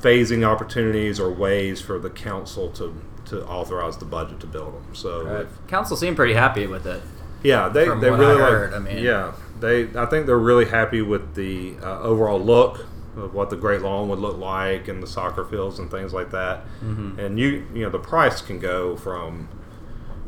phasing 0.00 0.46
opportunities 0.46 1.20
or 1.20 1.30
ways 1.30 1.80
for 1.80 1.98
the 1.98 2.10
council 2.10 2.70
to 2.70 3.00
to 3.26 3.46
authorize 3.46 3.96
the 3.98 4.04
budget 4.04 4.40
to 4.40 4.46
build 4.46 4.74
them. 4.74 4.94
So 4.94 5.46
Council 5.68 5.96
seemed 5.96 6.16
pretty 6.16 6.34
happy 6.34 6.66
with 6.66 6.86
it. 6.86 7.02
yeah, 7.42 7.68
they, 7.68 7.84
they 7.84 8.10
really 8.10 8.24
I 8.24 8.32
like. 8.32 8.40
heard, 8.40 8.74
I 8.74 8.78
mean- 8.80 8.98
yeah, 9.04 9.32
they. 9.60 9.88
I 9.96 10.06
think 10.06 10.26
they're 10.26 10.38
really 10.38 10.64
happy 10.66 11.02
with 11.02 11.34
the 11.34 11.76
uh, 11.82 12.00
overall 12.00 12.40
look 12.40 12.86
of 13.16 13.34
what 13.34 13.50
the 13.50 13.56
Great 13.56 13.82
Lawn 13.82 14.08
would 14.08 14.18
look 14.18 14.38
like 14.38 14.88
and 14.88 15.02
the 15.02 15.06
soccer 15.06 15.44
fields 15.44 15.78
and 15.78 15.90
things 15.90 16.12
like 16.12 16.30
that. 16.30 16.64
Mm-hmm. 16.82 17.18
And 17.18 17.38
you, 17.38 17.66
you 17.74 17.82
know, 17.82 17.90
the 17.90 17.98
price 17.98 18.40
can 18.40 18.58
go 18.58 18.96
from 18.96 19.48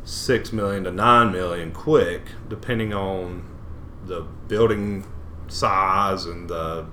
six 0.03 0.51
million 0.51 0.83
to 0.83 0.91
nine 0.91 1.31
million 1.31 1.71
quick, 1.71 2.21
depending 2.49 2.93
on 2.93 3.49
the 4.05 4.21
building 4.47 5.05
size 5.47 6.25
and 6.25 6.49
the 6.49 6.85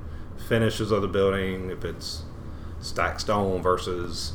finishes 0.51 0.91
of 0.91 1.01
the 1.01 1.09
building. 1.09 1.71
If 1.71 1.85
it's 1.85 2.25
stacked 2.81 3.21
stone 3.23 3.63
versus 3.63 4.33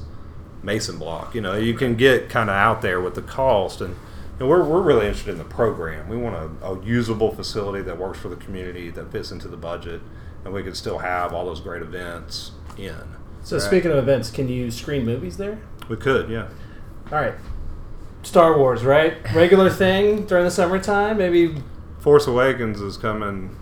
mason 0.63 0.97
block, 0.97 1.35
you 1.35 1.41
know, 1.41 1.55
you 1.55 1.73
can 1.75 1.95
get 1.95 2.29
kind 2.29 2.49
of 2.49 2.55
out 2.55 2.81
there 2.81 3.01
with 3.01 3.15
the 3.15 3.21
cost. 3.21 3.81
And, 3.81 3.95
and 4.39 4.47
we're, 4.49 4.63
we're 4.63 4.81
really 4.81 5.07
interested 5.07 5.31
in 5.33 5.37
the 5.37 5.43
program. 5.43 6.07
We 6.07 6.15
want 6.17 6.35
a, 6.35 6.65
a 6.65 6.83
usable 6.85 7.35
facility 7.35 7.83
that 7.83 7.97
works 7.99 8.17
for 8.17 8.29
the 8.29 8.37
community, 8.37 8.89
that 8.91 9.11
fits 9.11 9.29
into 9.31 9.49
the 9.49 9.57
budget, 9.57 10.01
and 10.45 10.53
we 10.53 10.63
can 10.63 10.73
still 10.73 10.99
have 10.99 11.33
all 11.33 11.45
those 11.45 11.59
great 11.59 11.81
events 11.81 12.51
in. 12.77 12.95
So 13.43 13.57
Right. 13.57 13.65
speaking 13.65 13.91
of 13.91 13.97
events, 13.97 14.31
can 14.31 14.47
you 14.47 14.71
screen 14.71 15.05
movies 15.05 15.35
there? 15.37 15.59
We 15.89 15.97
could, 15.97 16.29
yeah. 16.29 16.47
All 17.11 17.19
right. 17.19 17.35
Star 18.23 18.57
Wars, 18.57 18.83
right? 18.83 19.17
Regular 19.35 19.69
thing 19.69 20.25
during 20.25 20.45
the 20.45 20.51
summertime. 20.51 21.17
Maybe 21.17 21.61
Force 21.99 22.25
Awakens 22.25 22.81
is 22.81 22.97
coming 22.97 23.55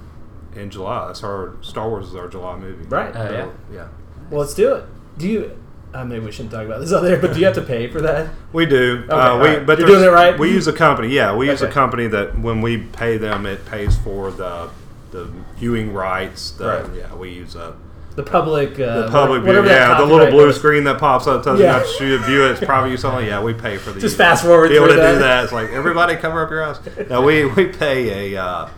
in 0.55 0.69
July. 0.69 1.07
That's 1.07 1.23
our 1.23 1.53
Star 1.61 1.89
Wars 1.89 2.07
is 2.09 2.15
our 2.15 2.27
July 2.27 2.57
movie. 2.57 2.85
right. 2.87 3.15
Oh, 3.15 3.31
yeah. 3.31 3.47
Yeah. 3.71 3.87
Well, 4.29 4.41
let's 4.41 4.53
do 4.53 4.73
it. 4.75 4.85
Do 5.17 5.27
you? 5.27 5.59
Uh, 5.93 6.03
maybe 6.03 6.25
we 6.25 6.31
shouldn't 6.31 6.51
talk 6.51 6.65
about 6.65 6.79
this 6.79 6.91
on 6.91 7.03
there, 7.03 7.17
but 7.17 7.33
do 7.33 7.39
you 7.39 7.45
have 7.45 7.53
to 7.53 7.61
pay 7.61 7.87
for 7.87 8.01
that? 8.01 8.29
We 8.51 8.65
do. 8.65 9.03
Okay, 9.03 9.13
uh, 9.13 9.37
we, 9.37 9.47
right. 9.47 9.65
But 9.65 9.77
You're 9.77 9.87
doing 9.87 10.03
it 10.03 10.07
right? 10.07 10.37
We 10.39 10.49
use 10.51 10.65
a 10.67 10.73
company. 10.73 11.09
Yeah, 11.09 11.35
we 11.35 11.49
use 11.49 11.61
a 11.61 11.69
company 11.69 12.07
that 12.07 12.39
when 12.39 12.61
we 12.61 12.77
pay 12.79 13.17
them, 13.17 13.45
it 13.45 13.63
pays 13.67 13.95
for 13.97 14.31
the 14.31 14.69
the 15.11 15.25
viewing 15.57 15.93
rights. 15.93 16.51
The, 16.51 16.65
Right. 16.67 16.85
Yeah, 16.97 17.13
we 17.13 17.29
use 17.29 17.53
a 17.55 17.75
The 18.15 18.23
public. 18.23 18.79
Uh, 18.79 19.01
the 19.05 19.11
public 19.11 19.43
view. 19.43 19.63
Yeah, 19.67 19.95
the 19.99 20.05
little 20.05 20.31
blue 20.31 20.45
goes. 20.47 20.55
screen 20.55 20.83
that 20.85 20.97
pops 20.99 21.27
up 21.27 21.43
tells 21.43 21.59
Yeah. 21.59 21.77
you 21.77 21.79
not 21.83 21.97
to 21.99 22.17
view 22.25 22.45
it. 22.45 22.51
It's 22.53 22.65
private 22.65 22.89
use 22.89 23.05
only. 23.05 23.27
Yeah, 23.27 23.43
we 23.43 23.53
pay 23.53 23.77
for 23.77 23.91
the 23.91 23.99
Just 23.99 24.17
fast 24.17 24.43
forward 24.43 24.69
Be 24.69 24.75
able 24.77 24.87
to 24.87 24.93
through 24.93 25.01
do 25.03 25.11
that. 25.13 25.19
that. 25.19 25.43
It's 25.43 25.53
like 25.53 25.69
everybody 25.69 26.15
cover 26.15 26.43
up 26.43 26.49
your 26.49 26.63
eyes. 26.63 26.79
No, 27.07 27.21
we 27.21 27.45
we 27.45 27.67
pay 27.67 28.33
a. 28.33 28.41
Uh, 28.43 28.69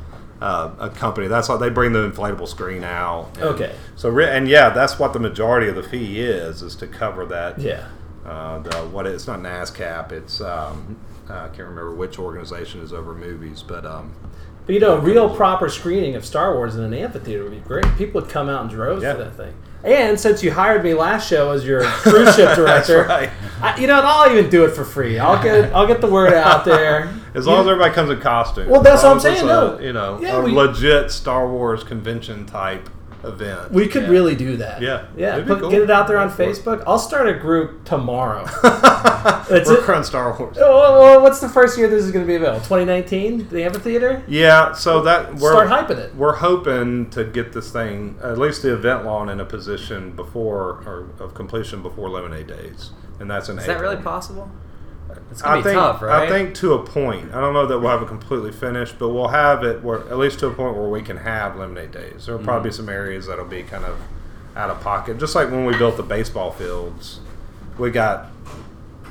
uh, 0.45 0.71
a 0.79 0.89
company. 0.89 1.27
That's 1.27 1.47
how 1.47 1.57
they 1.57 1.69
bring 1.69 1.93
the 1.93 2.07
inflatable 2.07 2.47
screen 2.47 2.83
out. 2.83 3.31
And 3.35 3.43
Okay. 3.45 3.75
So 3.95 4.09
re- 4.09 4.29
and 4.29 4.47
yeah, 4.47 4.69
that's 4.69 4.99
what 4.99 5.13
the 5.13 5.19
majority 5.19 5.67
of 5.69 5.75
the 5.75 5.81
fee 5.83 6.19
is 6.21 6.61
is 6.61 6.75
to 6.77 6.87
cover 6.87 7.25
that. 7.25 7.57
Yeah. 7.59 7.87
Uh, 8.23 8.59
the 8.59 8.75
what 8.87 9.07
it's 9.07 9.25
not 9.27 9.39
NASCAP. 9.39 10.11
It's 10.11 10.41
um, 10.41 10.97
I 11.29 11.47
can't 11.47 11.59
remember 11.69 11.95
which 11.95 12.19
organization 12.19 12.81
is 12.81 12.93
over 12.93 13.15
movies, 13.15 13.63
but 13.63 13.85
um, 13.85 14.13
But 14.65 14.73
you 14.73 14.79
know, 14.79 14.95
a 14.97 14.99
real 14.99 15.29
proper 15.35 15.69
screening 15.69 16.15
of 16.15 16.25
Star 16.25 16.55
Wars 16.55 16.75
in 16.75 16.83
an 16.83 16.93
amphitheater 16.93 17.43
would 17.43 17.51
be 17.51 17.59
great. 17.59 17.85
People 17.97 18.21
would 18.21 18.29
come 18.29 18.49
out 18.49 18.63
in 18.63 18.67
droves 18.69 19.03
Yeah. 19.03 19.13
for 19.13 19.19
that 19.25 19.35
thing. 19.35 19.53
And 19.83 20.19
since 20.19 20.41
you 20.41 20.51
hired 20.51 20.83
me 20.83 20.95
last 20.95 21.29
show 21.29 21.51
as 21.51 21.63
your 21.63 21.83
cruise 21.83 22.35
ship 22.35 22.55
director, 22.55 23.03
right. 23.03 23.29
I, 23.61 23.79
you 23.79 23.85
know, 23.85 24.01
I'll 24.03 24.31
even 24.35 24.49
do 24.49 24.65
it 24.65 24.71
for 24.71 24.83
free. 24.83 25.19
I'll 25.19 25.41
get 25.43 25.71
I'll 25.75 25.85
get 25.85 26.01
the 26.01 26.09
word 26.09 26.33
out 26.33 26.65
there. 26.65 27.13
as 27.35 27.45
long 27.45 27.57
You- 27.57 27.61
as 27.61 27.67
everybody 27.67 27.93
comes 27.93 28.09
in 28.09 28.19
costume. 28.19 28.67
Well, 28.69 28.81
that's 28.81 29.03
what 29.03 29.11
I'm 29.11 29.19
saying, 29.19 29.35
it's 29.37 29.45
no. 29.45 29.77
you 29.79 29.93
know, 29.93 30.17
Yeah, 30.19 30.37
a 30.37 30.41
we- 30.43 30.51
legit 30.53 31.11
Star 31.11 31.47
Wars 31.47 31.83
convention 31.83 32.47
type 32.47 32.89
event. 33.27 33.71
we 33.71 33.87
could 33.87 34.03
Yeah. 34.03 34.09
really 34.09 34.35
do 34.35 34.57
that. 34.57 34.81
Yeah. 34.81 35.05
yeah. 35.17 35.33
It'd 35.33 35.45
be 35.45 35.53
Put, 35.53 35.61
cool. 35.61 35.71
Get 35.71 35.81
it 35.81 35.89
out 35.91 36.07
there 36.07 36.17
on 36.17 36.29
Go. 36.29 36.35
Facebook. 36.35 36.83
I'll 36.87 36.99
start 36.99 37.27
a 37.27 37.33
group 37.33 37.83
tomorrow. 37.85 38.45
That's 38.63 39.67
we're 39.69 39.79
it? 39.79 39.83
crunching 39.83 40.03
Star 40.05 40.37
Wars. 40.37 40.57
Oh, 40.59 40.99
well, 41.01 41.21
what's 41.21 41.39
the 41.39 41.49
first 41.49 41.77
year 41.77 41.87
this 41.87 42.03
is 42.03 42.11
going 42.11 42.23
to 42.25 42.27
be 42.27 42.35
available? 42.35 42.59
2019, 42.61 43.49
the 43.49 43.63
amphitheater. 43.63 44.23
Yeah, 44.27 44.73
so 44.73 45.01
that 45.03 45.35
we're 45.35 45.51
Start 45.51 45.69
hyping 45.89 45.97
it. 45.97 46.15
we're 46.15 46.35
hoping 46.35 47.09
to 47.11 47.23
get 47.23 47.53
this 47.53 47.71
thing 47.71 48.17
at 48.23 48.37
least 48.37 48.61
the 48.61 48.73
event 48.73 49.05
lawn 49.05 49.29
in 49.29 49.39
a 49.39 49.45
position 49.45 50.11
before 50.11 50.83
or 50.85 51.09
of 51.19 51.33
completion 51.33 51.81
before 51.81 52.09
Lemonade 52.09 52.47
Days, 52.47 52.91
and 53.19 53.29
that's 53.29 53.49
in 53.49 53.57
Is 53.57 53.63
April. 53.63 53.77
that 53.77 53.83
really 53.83 54.03
possible? 54.03 54.49
It's 55.31 55.41
gonna 55.41 55.55
I 55.55 55.57
be 55.57 55.63
think 55.63 55.75
tough, 55.75 56.01
right? 56.01 56.23
I 56.23 56.29
think 56.29 56.55
to 56.55 56.73
a 56.73 56.83
point. 56.85 57.33
I 57.33 57.41
don't 57.41 57.53
know 57.53 57.65
that 57.67 57.79
we'll 57.79 57.89
have 57.91 58.01
it 58.01 58.07
completely 58.07 58.51
finished, 58.51 58.97
but 58.99 59.09
we'll 59.09 59.27
have 59.29 59.63
it 59.63 59.83
where 59.83 59.99
at 60.09 60.17
least 60.17 60.39
to 60.39 60.47
a 60.47 60.53
point 60.53 60.75
where 60.77 60.87
we 60.89 61.01
can 61.01 61.17
have 61.17 61.55
Lemonade 61.57 61.91
Days. 61.91 62.25
There'll 62.25 62.41
probably 62.41 62.69
Mm-hmm. 62.69 62.81
be 62.81 62.85
some 62.85 62.89
areas 62.89 63.27
that'll 63.27 63.45
be 63.45 63.63
kind 63.63 63.83
of 63.85 63.97
out 64.55 64.69
of 64.69 64.79
pocket, 64.81 65.17
just 65.19 65.35
like 65.35 65.51
when 65.51 65.65
we 65.65 65.77
built 65.77 65.97
the 65.97 66.03
baseball 66.03 66.51
fields. 66.51 67.19
We 67.77 67.91
got 67.91 68.27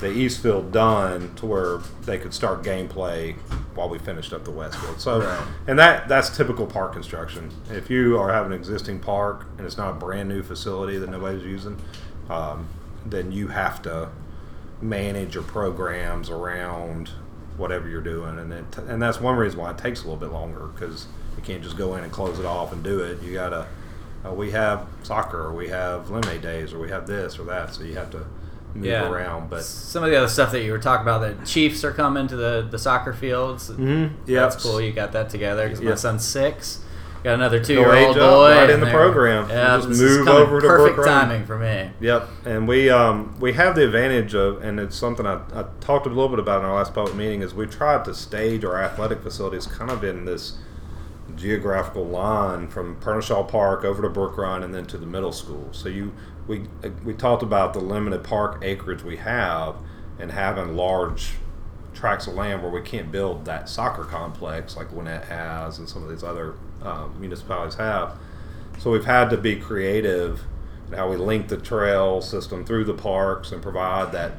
the 0.01 0.11
east 0.11 0.43
field 0.43 0.73
done 0.73 1.35
to 1.37 1.47
where 1.47 1.79
they 2.03 2.19
could 2.19 2.33
start 2.35 2.63
gameplay 2.63 3.35
while 3.75 3.89
we 3.89 3.99
finished 3.99 4.33
up 4.33 4.45
the 4.45 4.51
west 4.51 4.77
field. 4.79 5.01
So, 5.01 5.21
Right. 5.21 5.43
and 5.67 5.79
that 5.79 6.09
that's 6.09 6.35
typical 6.37 6.67
park 6.67 6.93
construction. 6.93 7.51
If 7.71 7.91
you 7.91 8.19
are 8.19 8.33
having 8.33 8.53
an 8.53 8.59
existing 8.59 9.01
park 9.01 9.45
and 9.59 9.67
it's 9.67 9.77
not 9.77 9.91
a 9.91 9.95
brand 9.95 10.29
new 10.29 10.43
facility 10.43 10.99
that 10.99 11.11
nobody's 11.11 11.45
using, 11.45 11.77
um, 12.31 12.67
then 13.07 13.31
you 13.33 13.49
have 13.49 13.83
to 13.83 14.09
manage 14.81 15.35
your 15.35 15.45
programs 15.45 16.31
around 16.31 17.11
whatever 17.57 17.89
you're 17.89 18.03
doing, 18.03 18.39
and 18.39 18.53
it, 18.53 18.79
and 18.79 19.01
that's 19.01 19.21
one 19.21 19.37
reason 19.37 19.61
why 19.61 19.71
it 19.71 19.79
takes 19.79 20.01
a 20.01 20.05
little 20.05 20.19
bit 20.19 20.33
longer 20.33 20.67
because 20.67 21.07
you 21.37 21.43
can't 21.43 21.63
just 21.63 21.77
go 21.77 21.95
in 21.97 22.03
and 22.05 22.13
close 22.13 22.39
it 22.39 22.45
off 22.47 22.73
and 22.73 22.83
do 22.83 23.01
it. 23.01 23.23
You 23.23 23.33
gotta. 23.35 23.67
Uh, 24.27 24.33
we 24.33 24.51
have 24.53 24.87
soccer, 25.03 25.39
or 25.39 25.53
we 25.53 25.69
have 25.69 26.09
lemonade 26.11 26.41
days, 26.41 26.73
or 26.73 26.79
we 26.79 26.89
have 26.89 27.07
this 27.07 27.39
or 27.39 27.45
that, 27.45 27.75
so 27.75 27.83
you 27.83 27.95
have 27.95 28.11
to 28.11 28.25
move 28.75 28.87
yeah. 28.87 29.09
around. 29.09 29.51
But 29.51 29.63
some 29.63 30.03
of 30.03 30.11
the 30.11 30.17
other 30.17 30.29
stuff 30.29 30.51
that 30.53 30.63
you 30.63 30.73
were 30.73 30.79
talking 30.79 31.03
about, 31.03 31.21
the 31.39 31.47
Chiefs 31.47 31.85
are 31.85 31.93
coming 31.93 32.27
to 32.29 32.37
the, 32.37 32.67
the 32.71 32.79
soccer 32.79 33.13
fields. 33.13 33.69
Mhm. 33.71 34.13
Yeah. 34.27 34.41
that's 34.41 34.63
cool. 34.63 34.81
You 34.81 34.93
got 34.93 35.13
that 35.13 35.29
together 35.31 35.65
because 35.65 35.83
my 35.83 35.91
Yeah. 35.91 35.97
son's 35.97 36.25
six. 36.25 36.81
Got 37.25 37.37
another 37.37 37.59
two 37.59 37.77
Go 37.77 37.81
year 37.81 37.95
age 37.95 38.07
old 38.09 38.17
boy 38.17 38.51
right 38.55 38.69
in 38.69 38.81
the 38.81 38.91
program. 38.91 39.49
Yeah, 39.49 39.79
Just 39.79 39.89
move 39.99 40.29
over 40.29 40.61
to 40.61 40.67
perfect 40.67 40.97
Brook 40.97 41.07
Run. 41.07 41.29
timing 41.29 41.47
for 41.47 41.59
me. 41.59 41.91
Yep, 42.01 42.29
and 42.45 42.69
we 42.69 42.91
um, 42.91 43.35
we 43.41 43.55
have 43.55 43.75
the 43.75 43.83
advantage 43.85 44.35
of, 44.35 44.63
and 44.63 44.79
it's 44.79 44.95
something 44.95 45.25
I, 45.25 45.41
I 45.55 45.65
talked 45.81 46.05
a 46.05 46.11
little 46.11 46.29
bit 46.29 46.39
about 46.39 46.61
in 46.61 46.67
our 46.67 46.75
last 46.77 46.93
public 46.93 47.15
meeting, 47.15 47.41
is 47.41 47.55
we 47.55 47.67
tried 47.67 48.05
to 48.05 48.15
stage 48.15 48.63
our 48.63 48.79
athletic 48.83 49.23
facilities 49.23 49.67
kind 49.67 49.91
of 49.91 50.05
in 50.05 50.27
this 50.27 50.59
geographical 51.35 52.05
line 52.05 52.69
from 52.69 52.97
Pernoshal 53.01 53.49
Park 53.49 53.85
over 53.85 54.03
to 54.03 54.11
Brook 54.11 54.37
Run 54.37 54.63
and 54.63 54.75
then 54.75 54.85
to 54.87 54.99
the 54.99 55.07
middle 55.07 55.33
school. 55.33 55.69
So 55.73 55.89
you 55.89 56.13
we 56.47 56.67
we 57.05 57.15
talked 57.15 57.43
about 57.43 57.73
the 57.73 57.81
limited 57.81 58.23
park 58.23 58.59
acreage 58.63 59.03
we 59.03 59.17
have 59.17 59.77
and 60.19 60.31
having 60.31 60.77
large 60.77 61.37
tracts 61.95 62.27
of 62.27 62.35
land 62.35 62.63
where 62.63 62.71
we 62.71 62.83
can't 62.83 63.11
build 63.11 63.45
that 63.45 63.69
soccer 63.69 64.05
complex 64.05 64.77
like 64.77 64.91
Gwinnett 64.91 65.25
has 65.27 65.79
and 65.79 65.89
some 65.89 66.03
of 66.03 66.11
these 66.11 66.23
other 66.23 66.55
um, 66.83 67.15
municipalities 67.19 67.77
have. 67.77 68.17
So 68.79 68.91
we've 68.91 69.05
had 69.05 69.31
to 69.31 69.37
be 69.37 69.57
creative 69.57 70.43
in 70.89 70.95
how 70.95 71.09
we 71.09 71.17
link 71.17 71.49
the 71.49 71.57
trail 71.57 72.21
system 72.21 72.65
through 72.65 72.85
the 72.85 72.95
parks 72.95 73.53
and 73.53 73.63
provide 73.63 74.13
that 74.13 74.33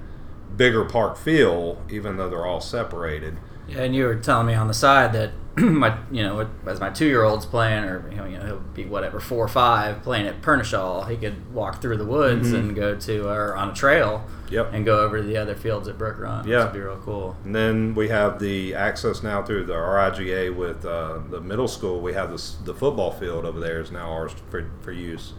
bigger 0.56 0.86
park 0.86 1.18
feel, 1.18 1.82
even 1.90 2.18
though 2.18 2.30
they're 2.30 2.46
all 2.46 2.62
separated. 2.62 3.38
Yeah, 3.68 3.84
and 3.84 3.96
you 3.96 4.06
were 4.06 4.16
telling 4.16 4.48
me 4.48 4.54
on 4.54 4.68
the 4.68 4.74
side 4.74 5.14
that 5.14 5.32
my, 5.58 5.98
you 6.12 6.22
know, 6.24 6.48
as 6.68 6.80
my 6.82 6.90
two 6.90 7.06
year 7.06 7.24
old's 7.24 7.46
playing, 7.46 7.84
or 7.86 8.10
you 8.12 8.18
know, 8.18 8.26
you 8.26 8.38
know, 8.38 8.46
he'll 8.46 8.60
be 8.74 8.86
whatever 8.86 9.20
four 9.20 9.46
or 9.46 9.48
five 9.48 10.02
playing 10.04 10.28
at 10.28 10.42
Pernoshal, 10.42 11.10
he 11.10 11.16
could 11.16 11.54
walk 11.54 11.82
through 11.82 11.98
the 11.98 12.06
woods 12.06 12.52
Mhm. 12.52 12.56
and 12.60 12.76
go 12.76 12.96
to 12.96 13.28
or 13.30 13.56
on 13.56 13.70
a 13.70 13.74
trail 13.74 14.26
Yep. 14.50 14.74
and 14.74 14.86
go 14.86 15.00
over 15.00 15.18
to 15.18 15.24
the 15.24 15.38
other 15.38 15.56
fields 15.56 15.88
at 15.88 15.98
Brook 15.98 16.20
Run. 16.20 16.46
Yeah. 16.48 16.58
which 16.58 16.66
would 16.66 16.74
be 16.74 16.80
real 16.82 16.98
cool. 17.04 17.36
And 17.46 17.56
then 17.56 17.96
we 17.96 18.10
have 18.10 18.40
the 18.40 18.76
access 18.76 19.24
now 19.24 19.42
through 19.44 19.66
the 19.66 19.74
RIGA 19.76 20.54
with 20.56 20.86
uh, 20.86 21.20
the 21.30 21.40
middle 21.42 21.68
school. 21.70 22.02
We 22.02 22.14
have 22.14 22.32
this, 22.32 22.56
the 22.66 22.74
football 22.74 23.12
field 23.12 23.46
over 23.46 23.60
there 23.60 23.80
is 23.80 23.92
now 23.92 24.10
ours 24.12 24.34
for, 24.52 24.66
for 24.82 24.92
use. 24.92 25.34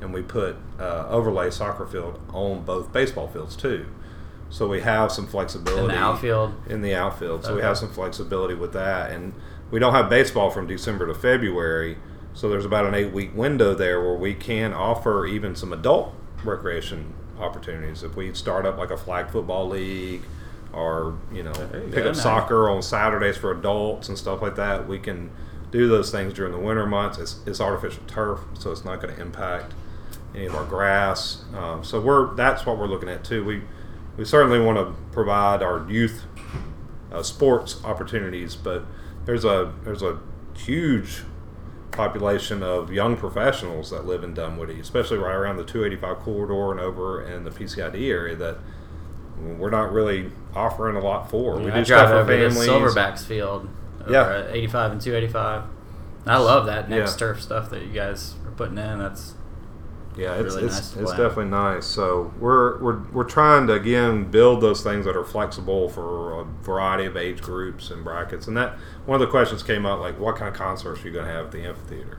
And 0.00 0.12
we 0.12 0.22
put 0.22 0.56
uh, 0.80 1.06
overlay 1.08 1.50
soccer 1.50 1.86
field 1.86 2.18
on 2.32 2.62
both 2.64 2.92
baseball 2.92 3.28
fields 3.28 3.54
too. 3.54 3.86
So 4.52 4.66
we 4.66 4.80
have 4.80 5.12
some 5.12 5.28
flexibility 5.28 5.82
In 5.82 5.88
the 5.88 5.96
outfield. 5.96 6.54
in 6.66 6.82
the 6.82 6.94
outfield. 6.94 7.44
So 7.44 7.54
we 7.54 7.62
have 7.62 7.78
some 7.78 7.90
flexibility 7.90 8.54
with 8.54 8.72
that. 8.72 9.12
And 9.12 9.32
we 9.70 9.78
don't 9.78 9.92
have 9.92 10.08
baseball 10.08 10.50
from 10.50 10.66
December 10.66 11.06
to 11.06 11.14
February. 11.14 11.96
So 12.32 12.48
there's 12.48 12.64
about 12.64 12.86
an 12.86 12.94
eight 12.94 13.12
week 13.12 13.34
window 13.34 13.74
there 13.74 14.00
where 14.00 14.14
we 14.14 14.34
can 14.34 14.72
offer 14.72 15.26
even 15.26 15.54
some 15.56 15.72
adult 15.72 16.14
recreation 16.44 17.14
opportunities. 17.38 18.02
If 18.02 18.16
we 18.16 18.32
start 18.34 18.66
up 18.66 18.78
like 18.78 18.90
a 18.90 18.96
flag 18.96 19.30
football 19.30 19.68
league 19.68 20.22
or, 20.72 21.18
you 21.32 21.42
know, 21.42 21.52
you 21.74 21.90
pick 21.92 22.04
up 22.04 22.14
soccer 22.14 22.70
on 22.70 22.82
Saturdays 22.82 23.36
for 23.36 23.50
adults 23.50 24.08
and 24.08 24.16
stuff 24.16 24.40
like 24.40 24.56
that, 24.56 24.86
we 24.86 24.98
can 24.98 25.30
do 25.70 25.88
those 25.88 26.10
things 26.10 26.32
during 26.32 26.52
the 26.52 26.58
winter 26.58 26.86
months. 26.86 27.18
It's, 27.18 27.40
it's 27.46 27.60
artificial 27.60 28.02
turf, 28.06 28.40
so 28.58 28.70
it's 28.70 28.84
not 28.84 29.00
going 29.00 29.14
to 29.14 29.20
impact 29.20 29.74
any 30.34 30.46
of 30.46 30.54
our 30.54 30.64
grass. 30.64 31.44
Um, 31.54 31.82
so 31.84 32.00
we're 32.00 32.34
that's 32.34 32.64
what 32.64 32.78
we're 32.78 32.86
looking 32.86 33.08
at 33.08 33.24
too. 33.24 33.44
We 33.44 33.62
we 34.16 34.24
certainly 34.24 34.60
want 34.60 34.78
to 34.78 34.94
provide 35.12 35.62
our 35.62 35.88
youth 35.90 36.24
uh, 37.12 37.22
sports 37.22 37.82
opportunities, 37.84 38.54
but 38.54 38.84
there's 39.24 39.44
a 39.44 39.72
there's 39.84 40.02
a 40.02 40.18
huge 40.56 41.22
population 41.90 42.62
of 42.62 42.92
young 42.92 43.16
professionals 43.16 43.90
that 43.90 44.06
live 44.06 44.22
in 44.22 44.32
Dunwoody, 44.34 44.78
especially 44.80 45.18
right 45.18 45.34
around 45.34 45.56
the 45.56 45.64
285 45.64 46.18
corridor 46.24 46.70
and 46.70 46.80
over 46.80 47.22
in 47.22 47.44
the 47.44 47.50
PCID 47.50 48.08
area 48.08 48.36
that 48.36 48.58
we're 49.58 49.70
not 49.70 49.92
really 49.92 50.30
offering 50.54 50.96
a 50.96 51.00
lot 51.00 51.30
for. 51.30 51.56
we 51.58 51.64
do 51.64 51.72
I 51.72 51.82
stuff 51.82 52.08
drive 52.10 52.26
for 52.26 52.32
families. 52.32 52.68
Silverbacks 52.68 53.24
Field. 53.24 53.68
Over 54.02 54.12
Yeah. 54.12 54.46
85 54.52 54.92
and 54.92 55.00
285. 55.00 55.62
I 56.26 56.36
love 56.38 56.66
that 56.66 56.88
next 56.90 57.12
Yeah. 57.12 57.18
turf 57.28 57.40
stuff 57.42 57.70
that 57.70 57.82
you 57.82 57.92
guys 57.92 58.34
are 58.46 58.50
putting 58.52 58.78
in. 58.78 58.98
That's 58.98 59.34
Yeah, 60.16 60.34
it's 60.34 60.54
really 60.54 60.66
it's, 60.66 60.96
nice 60.96 61.02
it's 61.02 61.10
definitely 61.12 61.46
nice. 61.46 61.86
So 61.86 62.32
we're 62.40 62.78
we're 62.82 62.98
we're 63.10 63.24
trying 63.24 63.66
to 63.68 63.74
again 63.74 64.30
build 64.30 64.60
those 64.60 64.82
things 64.82 65.04
that 65.04 65.16
are 65.16 65.24
flexible 65.24 65.88
for 65.88 66.40
a 66.40 66.44
variety 66.44 67.04
of 67.04 67.16
age 67.16 67.40
groups 67.40 67.90
and 67.90 68.02
brackets. 68.02 68.48
And 68.48 68.56
that 68.56 68.76
one 69.06 69.20
of 69.20 69.26
the 69.26 69.30
questions 69.30 69.62
came 69.62 69.86
up 69.86 70.00
like, 70.00 70.18
what 70.18 70.36
kind 70.36 70.48
of 70.48 70.54
concerts 70.54 71.02
are 71.02 71.06
you 71.06 71.12
going 71.12 71.26
to 71.26 71.32
have 71.32 71.46
at 71.46 71.52
the 71.52 71.62
amphitheater? 71.62 72.18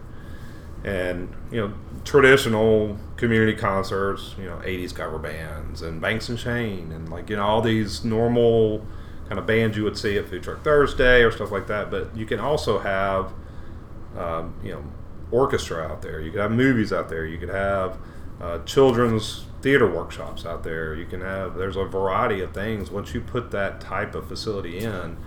And 0.83 1.33
you 1.51 1.61
know, 1.61 1.73
traditional 2.05 2.97
community 3.17 3.55
concerts, 3.55 4.35
you 4.37 4.45
know, 4.45 4.57
'80s 4.63 4.95
cover 4.95 5.19
bands 5.19 5.81
and 5.81 6.01
Banks 6.01 6.29
and 6.29 6.39
Shane 6.39 6.91
and 6.91 7.09
like 7.09 7.29
you 7.29 7.35
know 7.35 7.43
all 7.43 7.61
these 7.61 8.05
normal 8.05 8.85
kind 9.27 9.37
of 9.37 9.45
bands 9.45 9.77
you 9.77 9.83
would 9.83 9.97
see 9.97 10.17
at 10.17 10.27
Food 10.27 10.43
Truck 10.43 10.63
Thursday 10.63 11.23
or 11.23 11.31
stuff 11.31 11.51
like 11.51 11.67
that. 11.67 11.91
But 11.91 12.15
you 12.15 12.25
can 12.25 12.39
also 12.39 12.79
have 12.79 13.33
um, 14.17 14.53
you 14.63 14.71
know, 14.71 14.83
orchestra 15.31 15.83
out 15.83 16.01
there. 16.01 16.19
You 16.21 16.31
could 16.31 16.41
have 16.41 16.51
movies 16.51 16.91
out 16.93 17.09
there. 17.09 17.25
You 17.25 17.37
could 17.37 17.49
have 17.49 17.97
uh, 18.41 18.59
children's 18.65 19.45
theater 19.61 19.87
workshops 19.89 20.45
out 20.45 20.63
there. 20.63 20.93
You 20.95 21.05
can 21.05 21.21
have. 21.21 21.55
There's 21.55 21.75
a 21.75 21.85
variety 21.85 22.41
of 22.41 22.53
things. 22.53 22.89
Once 22.91 23.13
you 23.13 23.21
put 23.21 23.51
that 23.51 23.79
type 23.81 24.15
of 24.15 24.27
facility 24.27 24.79
in, 24.79 25.17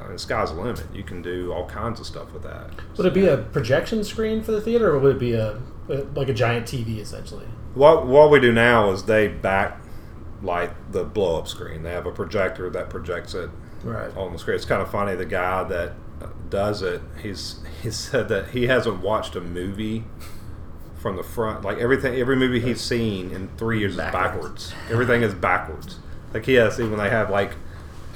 uh, 0.00 0.08
the 0.12 0.18
sky's 0.18 0.50
the 0.52 0.60
limit. 0.60 0.84
You 0.94 1.02
can 1.02 1.22
do 1.22 1.52
all 1.52 1.66
kinds 1.66 2.00
of 2.00 2.06
stuff 2.06 2.32
with 2.32 2.42
that. 2.42 2.70
Would 2.96 3.06
it 3.06 3.14
be 3.14 3.26
a 3.26 3.38
projection 3.38 4.04
screen 4.04 4.42
for 4.42 4.52
the 4.52 4.60
theater, 4.60 4.90
or 4.94 4.98
would 4.98 5.16
it 5.16 5.18
be 5.20 5.32
a, 5.34 5.60
like 6.14 6.28
a 6.28 6.34
giant 6.34 6.66
TV 6.66 6.98
essentially? 6.98 7.46
What 7.74 8.06
what 8.06 8.30
we 8.30 8.38
do 8.40 8.52
now 8.52 8.90
is 8.92 9.04
they 9.04 9.28
back 9.28 9.80
light 10.42 10.70
the 10.92 11.04
blow 11.04 11.38
up 11.38 11.48
screen. 11.48 11.82
They 11.82 11.90
have 11.92 12.06
a 12.06 12.12
projector 12.12 12.68
that 12.70 12.90
projects 12.90 13.34
it 13.34 13.50
Right. 13.82 14.14
on 14.16 14.32
the 14.32 14.38
screen. 14.38 14.54
It's 14.56 14.64
kind 14.64 14.80
of 14.80 14.90
funny. 14.90 15.14
The 15.14 15.26
guy 15.26 15.62
that 15.64 15.92
does 16.54 16.80
it, 16.82 17.02
he's 17.22 17.56
he 17.82 17.90
said 17.90 18.28
that 18.28 18.48
he 18.50 18.66
hasn't 18.68 19.02
watched 19.02 19.34
a 19.36 19.40
movie 19.40 20.04
from 20.96 21.16
the 21.16 21.22
front. 21.22 21.62
Like 21.62 21.78
everything, 21.78 22.14
every 22.14 22.36
movie 22.36 22.60
he's 22.60 22.80
seen 22.80 23.30
in 23.30 23.48
three 23.58 23.80
years 23.80 23.96
Backwards. 23.96 24.66
is 24.66 24.70
backwards. 24.72 24.74
Everything 24.90 25.22
is 25.22 25.34
backwards. 25.34 25.96
Like 26.32 26.46
he 26.46 26.54
has 26.54 26.80
even 26.80 26.96
they 26.98 27.10
have 27.10 27.28
like 27.30 27.52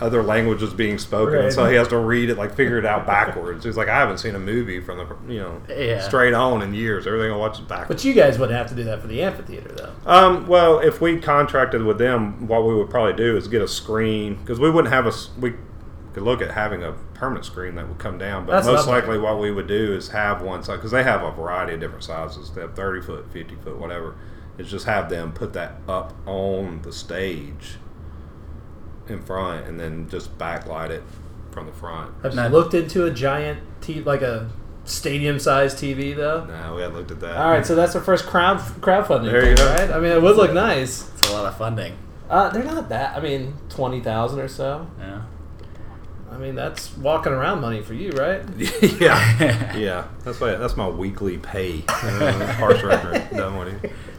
other 0.01 0.23
languages 0.23 0.73
being 0.73 0.97
spoken, 0.97 1.35
Right. 1.41 1.53
so 1.53 1.67
he 1.69 1.75
has 1.75 1.89
to 1.89 1.99
read 1.99 2.31
it 2.31 2.39
like 2.39 2.55
figure 2.55 2.79
it 2.79 2.87
out 2.87 3.05
backwards. 3.05 3.65
He's 3.65 3.77
like, 3.77 3.89
I 3.89 3.97
haven't 3.99 4.19
seen 4.19 4.37
a 4.37 4.39
movie 4.39 4.81
from 4.81 4.99
the 4.99 5.33
you 5.33 5.41
know 5.41 5.61
Yeah. 5.69 6.01
straight 6.01 6.35
on 6.35 6.63
in 6.63 6.73
years. 6.73 7.05
Everything 7.07 7.33
I 7.33 7.37
watch 7.37 7.59
is 7.59 7.65
backwards. 7.67 8.03
But 8.03 8.09
you 8.09 8.15
guys 8.15 8.39
wouldn't 8.39 8.57
have 8.57 8.69
to 8.69 8.77
do 8.77 8.85
that 8.85 9.01
for 9.01 9.09
the 9.09 9.21
amphitheater, 9.23 9.71
though. 9.73 9.93
Um, 10.07 10.47
well, 10.47 10.79
if 10.79 11.01
we 11.01 11.19
contracted 11.21 11.83
with 11.83 11.99
them, 11.99 12.47
what 12.47 12.65
we 12.65 12.75
would 12.77 12.89
probably 12.91 13.15
do 13.15 13.37
is 13.37 13.49
get 13.49 13.61
a 13.61 13.67
screen 13.69 14.37
because 14.37 14.61
we 14.61 14.71
wouldn't 14.71 14.95
have 14.95 15.07
a 15.07 15.13
We 15.41 15.55
could 16.13 16.23
look 16.23 16.41
at 16.43 16.53
having 16.53 16.83
a 16.83 16.93
permanent 17.15 17.45
screen 17.45 17.75
that 17.77 17.89
would 17.89 17.99
come 17.99 18.19
down, 18.19 18.47
but 18.47 18.53
That's 18.53 18.67
most 18.67 18.89
I'm 18.89 18.95
likely 18.95 19.19
what 19.19 19.39
we 19.39 19.51
would 19.51 19.67
do 19.67 19.95
is 19.95 20.09
have 20.09 20.43
one 20.43 20.63
side 20.63 20.77
because 20.77 20.91
they 20.91 21.03
have 21.03 21.23
a 21.23 21.31
variety 21.31 21.75
of 21.75 21.81
different 21.81 22.05
sizes. 22.05 22.51
They 22.51 22.63
have 22.63 22.75
thirty 22.75 23.01
foot, 23.01 23.31
fifty 23.33 23.57
foot, 23.57 23.79
whatever. 23.79 24.17
Is 24.57 24.71
just 24.71 24.87
have 24.87 25.09
them 25.09 25.33
put 25.33 25.53
that 25.53 25.77
up 25.89 26.15
on 26.27 26.83
the 26.83 26.93
stage 26.93 27.77
in 29.09 29.23
front, 29.23 29.67
and 29.67 29.79
then 29.79 30.09
just 30.09 30.37
backlight 30.37 30.91
it 30.91 31.03
from 31.51 31.67
the 31.67 31.73
front. 31.73 32.13
Have 32.23 32.35
you 32.35 32.43
looked 32.43 32.75
into 32.75 33.07
a 33.07 33.11
giant 33.11 33.61
t 33.81 34.01
like 34.03 34.23
a 34.23 34.51
stadium-sized 34.85 35.79
TV 35.79 36.17
though? 36.17 36.45
No, 36.45 36.75
we 36.75 36.83
haven't 36.83 36.97
looked 36.97 37.11
at 37.11 37.21
that. 37.21 37.37
All 37.37 37.51
right, 37.51 37.65
so 37.65 37.75
that's 37.75 37.95
our 37.95 38.03
first 38.03 38.27
crowd 38.27 38.59
crowdfunding. 38.59 39.31
There 39.31 39.49
you 39.49 39.57
thing, 39.57 39.67
go. 39.67 39.75
Right? 39.75 39.91
I 39.91 40.01
mean, 40.01 40.13
it 40.13 40.23
would 40.23 40.37
look 40.37 40.53
nice. 40.53 41.09
it's 41.09 41.29
a 41.31 41.33
lot 41.33 41.47
of 41.47 41.57
funding. 41.57 41.97
Uh, 42.29 42.51
they're 42.51 42.65
not 42.65 42.89
that. 42.89 43.17
I 43.17 43.21
mean, 43.21 43.55
twenty 43.69 44.01
thousand 44.01 44.41
or 44.41 44.49
so. 44.49 44.91
Yeah. 44.99 45.23
I 46.31 46.37
mean, 46.37 46.55
that's 46.55 46.97
walking 46.99 47.33
around 47.33 47.61
money 47.61 47.81
for 47.83 47.95
you, 47.95 48.11
right? 48.13 48.43
yeah, 49.01 49.77
yeah. 49.77 50.07
That's 50.25 50.41
my 50.41 50.55
that's 50.57 50.77
my 50.77 50.89
weekly 50.89 51.39
pay. 51.39 51.85
Uh, 51.89 52.55
Parks 52.59 52.81
Director. 52.81 53.37
Done 53.37 53.57
what 53.57 53.69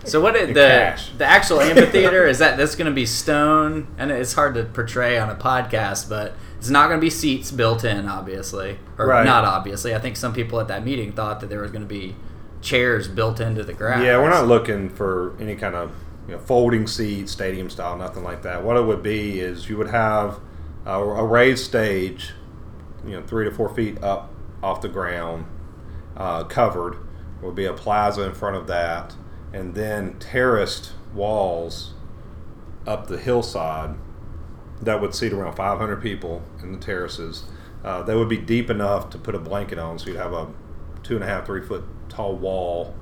So 0.06 0.20
what 0.20 0.34
did 0.34 0.50
the 0.50 0.54
cash. 0.68 1.12
the 1.18 1.26
actual 1.26 1.62
amphitheater 1.62 2.26
is 2.28 2.40
that 2.40 2.58
that's 2.58 2.76
going 2.76 2.90
to 2.90 2.96
be 2.96 3.06
stone 3.06 3.88
and 3.98 4.12
it's 4.12 4.34
hard 4.34 4.56
to 4.56 4.64
portray 4.64 5.18
on 5.20 5.30
a 5.30 5.36
podcast, 5.36 6.10
but 6.10 6.34
it's 6.58 6.70
not 6.70 6.88
going 6.88 7.00
to 7.00 7.02
be 7.02 7.10
seats 7.12 7.52
built 7.52 7.84
in, 7.86 8.08
obviously, 8.08 8.80
or 8.98 9.08
Right. 9.08 9.24
not 9.26 9.46
obviously. 9.46 9.94
I 9.96 10.00
think 10.00 10.18
some 10.18 10.34
people 10.34 10.60
at 10.60 10.68
that 10.68 10.84
meeting 10.84 11.12
thought 11.14 11.40
that 11.42 11.50
there 11.50 11.62
was 11.62 11.72
going 11.72 11.84
to 11.84 11.88
be 11.88 12.16
chairs 12.62 13.08
built 13.08 13.40
into 13.40 13.64
the 13.64 13.74
grass. 13.74 14.04
Yeah, 14.04 14.18
we're 14.18 14.30
not 14.30 14.48
looking 14.48 14.90
for 14.90 15.36
any 15.40 15.56
kind 15.56 15.76
of 15.76 15.92
you 16.28 16.34
know, 16.34 16.40
folding 16.42 16.86
seat, 16.88 17.30
stadium 17.30 17.70
style, 17.70 17.98
nothing 17.98 18.24
like 18.24 18.42
that. 18.42 18.64
What 18.64 18.76
it 18.78 18.82
would 18.84 19.02
be 19.02 19.40
is 19.40 19.70
you 19.70 19.78
would 19.78 19.90
have 19.90 20.40
a, 20.86 21.00
a 21.02 21.26
raised 21.26 21.64
stage, 21.66 22.34
you 23.06 23.12
know, 23.12 23.22
three 23.24 23.46
to 23.46 23.52
four 23.52 23.70
feet 23.74 24.02
up 24.04 24.32
off 24.62 24.82
the 24.82 24.90
ground, 24.90 25.46
uh, 26.18 26.44
covered. 26.44 26.94
There 26.94 27.48
would 27.48 27.56
be 27.56 27.66
a 27.66 27.74
plaza 27.74 28.24
in 28.24 28.34
front 28.34 28.56
of 28.58 28.68
that, 28.68 29.16
and 29.54 29.76
then 29.76 30.20
terraced 30.20 30.92
walls 31.14 31.94
up 32.86 33.08
the 33.08 33.18
hillside 33.18 33.96
that 34.82 35.02
would 35.02 35.14
seat 35.14 35.34
around 35.34 35.56
500 35.56 36.02
people 36.02 36.42
in 36.62 36.72
the 36.72 36.78
terraces. 36.80 37.44
Uh, 37.84 38.02
they 38.04 38.16
would 38.16 38.30
be 38.30 38.38
deep 38.38 38.70
enough 38.70 39.10
to 39.10 39.18
put 39.18 39.36
a 39.36 39.40
blanket 39.40 39.78
on, 39.80 39.98
so 40.00 40.08
you'd 40.08 40.18
have 40.18 40.34
a 40.34 40.48
two 41.04 41.16
and 41.16 41.24
a 41.24 41.28
half, 41.28 41.46
three 41.46 41.62
foot 41.62 41.84
tall 42.10 42.36
wall 42.36 42.94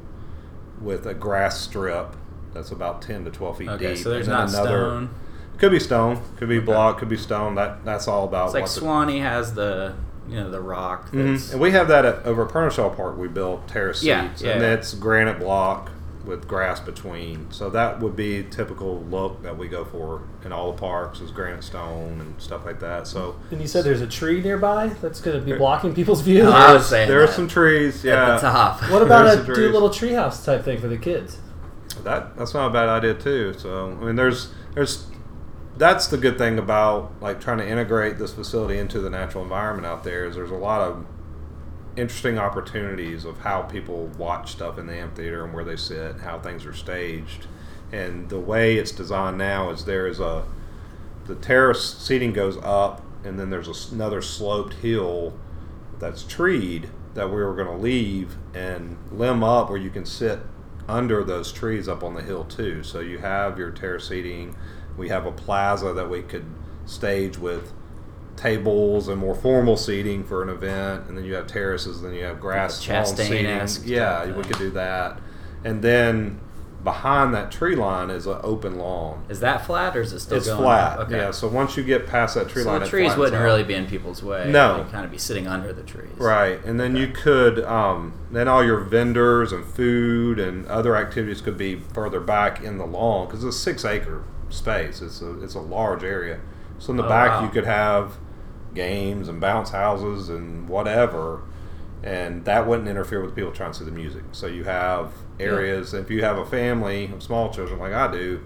with 0.82 1.06
a 1.08 1.14
grass 1.14 1.60
strip 1.60 2.16
that's 2.54 2.72
about 2.72 3.02
10 3.02 3.26
to 3.26 3.32
12 3.32 3.58
feet 3.58 3.70
Okay, 3.70 3.94
deep. 3.96 4.04
so 4.04 4.10
there's 4.10 4.28
not 4.28 4.50
stone. 4.50 5.10
Could 5.58 5.72
be 5.72 5.80
stone, 5.80 6.22
could 6.38 6.50
be 6.50 6.60
block, 6.60 7.00
could 7.00 7.10
be 7.10 7.18
stone. 7.18 7.56
That 7.56 7.84
that's 7.84 8.08
all 8.08 8.26
about 8.26 8.46
It's 8.48 8.54
like 8.54 8.64
what 8.64 8.72
the- 8.72 8.82
Suwanee 8.82 9.22
has 9.22 9.54
the 9.54 9.94
you 10.30 10.36
know 10.36 10.52
the 10.52 10.62
rock. 10.62 11.12
Mhm. 11.12 11.54
And 11.54 11.62
we 11.62 11.72
have 11.72 11.88
that 11.88 12.06
at, 12.06 12.26
over 12.26 12.46
at 12.46 12.52
Pernoshal 12.52 12.96
Park. 12.96 13.18
We 13.18 13.28
built 13.28 13.68
terrace 13.68 14.04
Yeah, 14.04 14.30
seats, 14.30 14.42
yeah, 14.44 14.52
and 14.54 14.62
yeah. 14.62 14.74
it's 14.74 14.94
granite 14.94 15.40
block 15.40 15.90
with 16.26 16.46
grass 16.46 16.82
between. 16.82 17.48
So 17.52 17.70
that 17.70 18.02
would 18.02 18.14
be 18.18 18.44
typical 18.52 19.02
look 19.10 19.42
that 19.44 19.58
we 19.58 19.70
go 19.70 19.86
for 19.86 20.24
in 20.44 20.52
all 20.52 20.74
the 20.74 20.78
parks 20.78 21.22
is 21.22 21.32
granite 21.32 21.64
stone 21.64 22.18
and 22.20 22.36
stuff 22.38 22.66
like 22.66 22.82
that. 22.82 23.08
So 23.08 23.36
And 23.50 23.62
you 23.62 23.68
said 23.68 23.86
there's 23.86 24.02
a 24.02 24.08
tree 24.08 24.42
nearby 24.42 24.88
that's 25.02 25.22
going 25.22 25.40
to 25.40 25.46
be 25.46 25.54
blocking 25.54 25.96
people's 25.96 26.20
view. 26.22 26.44
No, 26.44 26.52
I 26.52 26.74
was 26.74 26.86
saying 26.86 27.08
there 27.08 27.24
are 27.24 27.28
some 27.28 27.48
trees. 27.48 28.04
at 28.04 28.10
Yeah, 28.10 28.36
the 28.36 28.42
top. 28.42 28.82
What 28.92 29.02
about 29.02 29.34
a 29.34 29.38
the 29.38 29.46
do 29.46 29.54
trees. 29.56 29.72
little 29.72 29.90
treehouse 29.90 30.44
type 30.46 30.66
thing 30.66 30.80
for 30.82 30.88
the 30.90 30.98
kids? 30.98 31.38
that 32.04 32.38
that's 32.38 32.54
not 32.54 32.68
a 32.68 32.74
bad 32.74 32.90
idea 32.90 33.14
too. 33.14 33.54
So 33.58 33.98
I 34.02 34.04
mean, 34.06 34.16
there's 34.18 34.50
there's 34.76 35.06
that's 35.78 36.08
the 36.08 36.18
good 36.18 36.38
thing 36.38 36.58
about 36.58 37.12
like 37.22 37.40
trying 37.40 37.60
to 37.60 37.68
integrate 37.68 38.18
this 38.18 38.34
facility 38.34 38.80
into 38.80 39.00
the 39.00 39.10
natural 39.10 39.44
environment 39.44 39.86
out 39.86 40.04
there 40.04 40.26
is 40.26 40.36
there's 40.36 40.52
a 40.52 40.56
lot 40.56 40.82
of 40.82 41.06
interesting 41.96 42.38
opportunities 42.38 43.26
of 43.26 43.40
how 43.40 43.62
people 43.64 44.08
watch 44.18 44.52
stuff 44.52 44.78
in 44.78 44.88
the 44.88 44.94
amphitheater 44.94 45.44
and 45.44 45.54
where 45.54 45.64
they 45.64 45.76
sit, 45.76 46.12
and 46.12 46.22
how 46.22 46.40
things 46.40 46.66
are 46.66 46.74
staged, 46.74 47.48
and 47.92 48.30
the 48.30 48.40
way 48.40 48.78
it's 48.78 48.92
designed 48.92 49.38
now 49.38 49.70
is 49.70 49.86
there 49.86 50.08
is 50.08 50.20
a 50.20 50.44
the 51.26 51.36
terrace 51.36 51.98
seating 51.98 52.32
goes 52.32 52.58
up 52.64 53.04
and 53.24 53.40
then 53.40 53.50
there's 53.50 53.68
a 53.68 53.94
another 53.94 54.22
sloped 54.22 54.76
hill 54.76 55.34
that's 56.00 56.24
treed 56.24 56.90
that 57.16 57.28
we 57.28 57.36
were 57.36 57.56
going 57.56 57.68
to 57.68 57.84
leave 57.84 58.38
and 58.54 58.98
limb 59.12 59.44
up 59.44 59.70
where 59.70 59.80
you 59.80 59.90
can 59.90 60.06
sit 60.06 60.40
under 60.88 61.24
those 61.24 61.52
trees 61.52 61.88
up 61.88 62.04
on 62.04 62.14
the 62.14 62.22
hill 62.22 62.44
too. 62.44 62.84
So 62.84 63.00
you 63.00 63.18
have 63.18 63.58
your 63.58 63.72
terrace 63.72 64.08
seating. 64.08 64.56
We 64.98 65.10
have 65.10 65.26
a 65.26 65.32
plaza 65.32 65.94
that 65.94 66.10
we 66.10 66.24
could 66.24 66.46
stage 66.86 67.38
with 67.38 67.72
tables 68.36 69.08
and 69.08 69.20
more 69.20 69.36
formal 69.36 69.78
seating 69.78 70.24
for 70.24 70.44
an 70.44 70.50
event, 70.50 71.08
and 71.08 71.18
then 71.18 71.26
you 71.26 71.34
have 71.36 71.48
terraces, 71.48 72.02
then 72.02 72.14
you 72.14 72.24
have 72.24 72.40
grass 72.40 72.88
lawn 72.88 73.04
Chastain-esque 73.04 73.82
seating. 73.82 73.96
Yeah, 73.96 74.26
we 74.36 74.44
could 74.44 74.58
do 74.58 74.72
that. 74.72 75.20
And 75.64 75.82
then 75.82 76.40
behind 76.84 77.34
that 77.34 77.52
tree 77.52 77.76
line 77.76 78.10
is 78.10 78.28
an 78.28 78.40
open 78.44 78.78
lawn. 78.78 79.26
Is 79.28 79.40
that 79.40 79.66
flat 79.66 79.98
or 79.98 80.02
is 80.02 80.14
it 80.14 80.20
still 80.20 80.38
It's 80.38 80.48
going 80.48 80.62
flat. 80.62 81.00
Okay. 81.00 81.18
Yeah. 81.18 81.32
So 81.32 81.48
once 81.48 81.76
you 81.76 81.84
get 81.84 82.08
past 82.08 82.36
that 82.36 82.48
tree 82.48 82.64
so 82.64 82.70
line, 82.70 82.82
the 82.82 82.88
trees 82.88 83.16
wouldn't 83.16 83.36
out. 83.36 83.44
really 83.44 83.64
be 83.64 83.74
in 83.74 83.88
people's 83.88 84.24
way. 84.24 84.50
No. 84.50 84.84
They'd 84.84 84.92
kind 84.92 85.04
of 85.04 85.12
be 85.12 85.18
sitting 85.18 85.48
under 85.48 85.74
the 85.74 85.84
trees. 85.84 86.12
Right, 86.18 86.64
and 86.64 86.80
then 86.80 86.96
you 86.96 87.08
could 87.10 87.60
um, 87.66 88.14
then 88.32 88.48
all 88.48 88.64
your 88.64 88.80
vendors 88.80 89.52
and 89.52 89.66
food 89.66 90.40
and 90.40 90.66
other 90.68 90.96
activities 90.96 91.42
could 91.42 91.58
be 91.58 91.76
further 91.76 92.20
back 92.20 92.62
in 92.62 92.78
the 92.78 92.86
lawn 92.86 93.28
because 93.28 93.44
it's 93.44 93.56
a 93.56 93.60
six 93.60 93.84
acre 93.84 94.24
space. 94.50 95.02
It's 95.02 95.22
a 95.22 95.42
it's 95.44 95.56
a 95.56 95.60
large 95.60 96.04
area. 96.04 96.40
So 96.80 96.92
in 96.92 96.98
the 96.98 97.06
Oh, 97.06 97.10
back 97.10 97.32
wow. 97.32 97.44
you 97.44 97.50
could 97.50 97.66
have 97.66 98.14
games 98.74 99.28
and 99.28 99.42
bounce 99.42 99.72
houses 99.72 100.30
and 100.30 100.70
whatever, 100.70 101.42
and 102.04 102.46
that 102.46 102.68
wouldn't 102.68 102.88
interfere 102.88 103.22
with 103.24 103.36
people 103.36 103.52
trying 103.52 103.72
to 103.72 103.80
see 103.80 103.86
the 103.86 103.92
music. 103.92 104.24
So 104.32 104.46
you 104.48 104.64
have 104.66 105.12
areas. 105.40 105.94
If 105.94 106.10
you 106.12 106.24
have 106.24 106.38
a 106.38 106.46
family 106.46 107.06
of 107.12 107.24
small 107.24 107.52
children 107.52 107.80
like 107.80 107.94
I 107.94 108.12
do, 108.12 108.42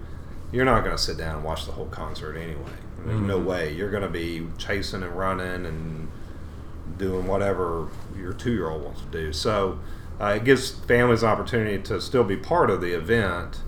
you're 0.50 0.64
not 0.64 0.84
going 0.84 0.96
to 0.96 1.02
sit 1.02 1.18
down 1.18 1.36
and 1.36 1.44
watch 1.44 1.66
the 1.66 1.72
whole 1.72 1.86
concert 1.86 2.36
anyway. 2.36 2.72
There's 3.04 3.20
no 3.20 3.38
Mhm. 3.40 3.44
way. 3.44 3.72
You're 3.74 3.90
going 3.90 4.02
to 4.04 4.08
be 4.08 4.46
chasing 4.58 5.02
and 5.02 5.16
running 5.18 5.66
and 5.66 6.08
doing 6.98 7.26
whatever 7.26 7.88
your 8.16 8.32
two 8.32 8.52
year 8.52 8.68
old 8.68 8.84
wants 8.84 9.00
to 9.02 9.06
do. 9.08 9.32
So 9.32 9.78
uh, 10.20 10.34
it 10.36 10.44
gives 10.44 10.70
families 10.70 11.22
an 11.22 11.30
opportunity 11.30 11.78
to 11.82 12.00
still 12.00 12.22
be 12.24 12.36
part 12.36 12.70
of 12.70 12.80
the 12.80 12.92
event, 12.92 13.60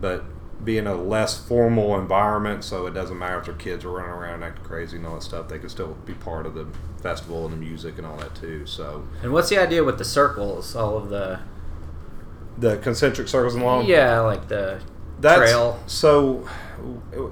but 0.00 0.24
be 0.64 0.78
in 0.78 0.86
a 0.86 0.94
less 0.94 1.38
formal 1.38 1.98
environment 1.98 2.64
so 2.64 2.86
it 2.86 2.94
doesn't 2.94 3.18
matter 3.18 3.38
if 3.38 3.44
their 3.46 3.54
kids 3.54 3.84
are 3.84 3.90
running 3.90 4.10
around 4.10 4.42
acting 4.42 4.64
crazy 4.64 4.96
and 4.96 5.06
all 5.06 5.14
that 5.14 5.22
stuff. 5.22 5.48
They 5.48 5.58
can 5.58 5.68
still 5.68 5.96
be 6.06 6.14
part 6.14 6.46
of 6.46 6.54
the 6.54 6.66
festival 7.02 7.44
and 7.44 7.52
the 7.52 7.58
music 7.58 7.98
and 7.98 8.06
all 8.06 8.16
that 8.16 8.34
too. 8.34 8.66
So 8.66 9.06
And 9.22 9.32
what's 9.32 9.48
the 9.50 9.58
idea 9.58 9.84
with 9.84 9.98
the 9.98 10.04
circles? 10.04 10.74
All 10.74 10.96
of 10.96 11.08
the 11.10 11.40
the 12.58 12.78
concentric 12.78 13.28
circles 13.28 13.54
along. 13.54 13.84
yeah, 13.86 14.20
like 14.20 14.48
the 14.48 14.80
That's, 15.20 15.38
trail. 15.38 15.78
So, 15.86 16.48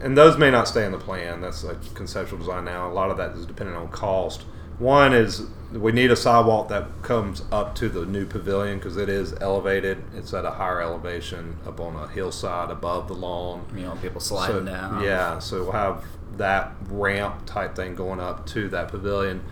and 0.02 0.16
those 0.16 0.36
may 0.36 0.50
not 0.50 0.68
stay 0.68 0.84
in 0.84 0.92
the 0.92 0.98
plan. 0.98 1.40
That's 1.40 1.64
a 1.64 1.76
conceptual 1.94 2.38
design 2.38 2.66
now. 2.66 2.90
A 2.90 2.92
lot 2.92 3.10
of 3.10 3.16
that 3.16 3.32
is 3.32 3.46
dependent 3.46 3.78
on 3.78 3.88
cost. 3.88 4.44
One 4.78 5.12
is 5.12 5.46
we 5.72 5.92
need 5.92 6.10
a 6.10 6.16
sidewalk 6.16 6.68
that 6.68 7.02
comes 7.02 7.42
up 7.50 7.74
to 7.76 7.88
the 7.88 8.06
new 8.06 8.26
pavilion 8.26 8.78
because 8.78 8.96
it 8.96 9.08
is 9.08 9.34
elevated. 9.40 10.02
It's 10.14 10.32
at 10.32 10.44
a 10.44 10.52
higher 10.52 10.80
elevation 10.80 11.58
up 11.66 11.80
on 11.80 11.96
a 11.96 12.06
hillside 12.08 12.70
above 12.70 13.08
the 13.08 13.14
lawn. 13.14 13.66
You 13.74 13.82
know, 13.82 13.96
people 13.96 14.20
sliding 14.20 14.66
So, 14.66 14.72
down. 14.72 15.02
Yeah, 15.02 15.38
so 15.38 15.64
we'll 15.64 15.72
have 15.72 16.04
that 16.36 16.72
ramp 16.88 17.46
type 17.46 17.74
thing 17.74 17.94
going 17.94 18.20
up 18.20 18.46
to 18.46 18.68
that 18.68 18.88
pavilion. 18.88 19.42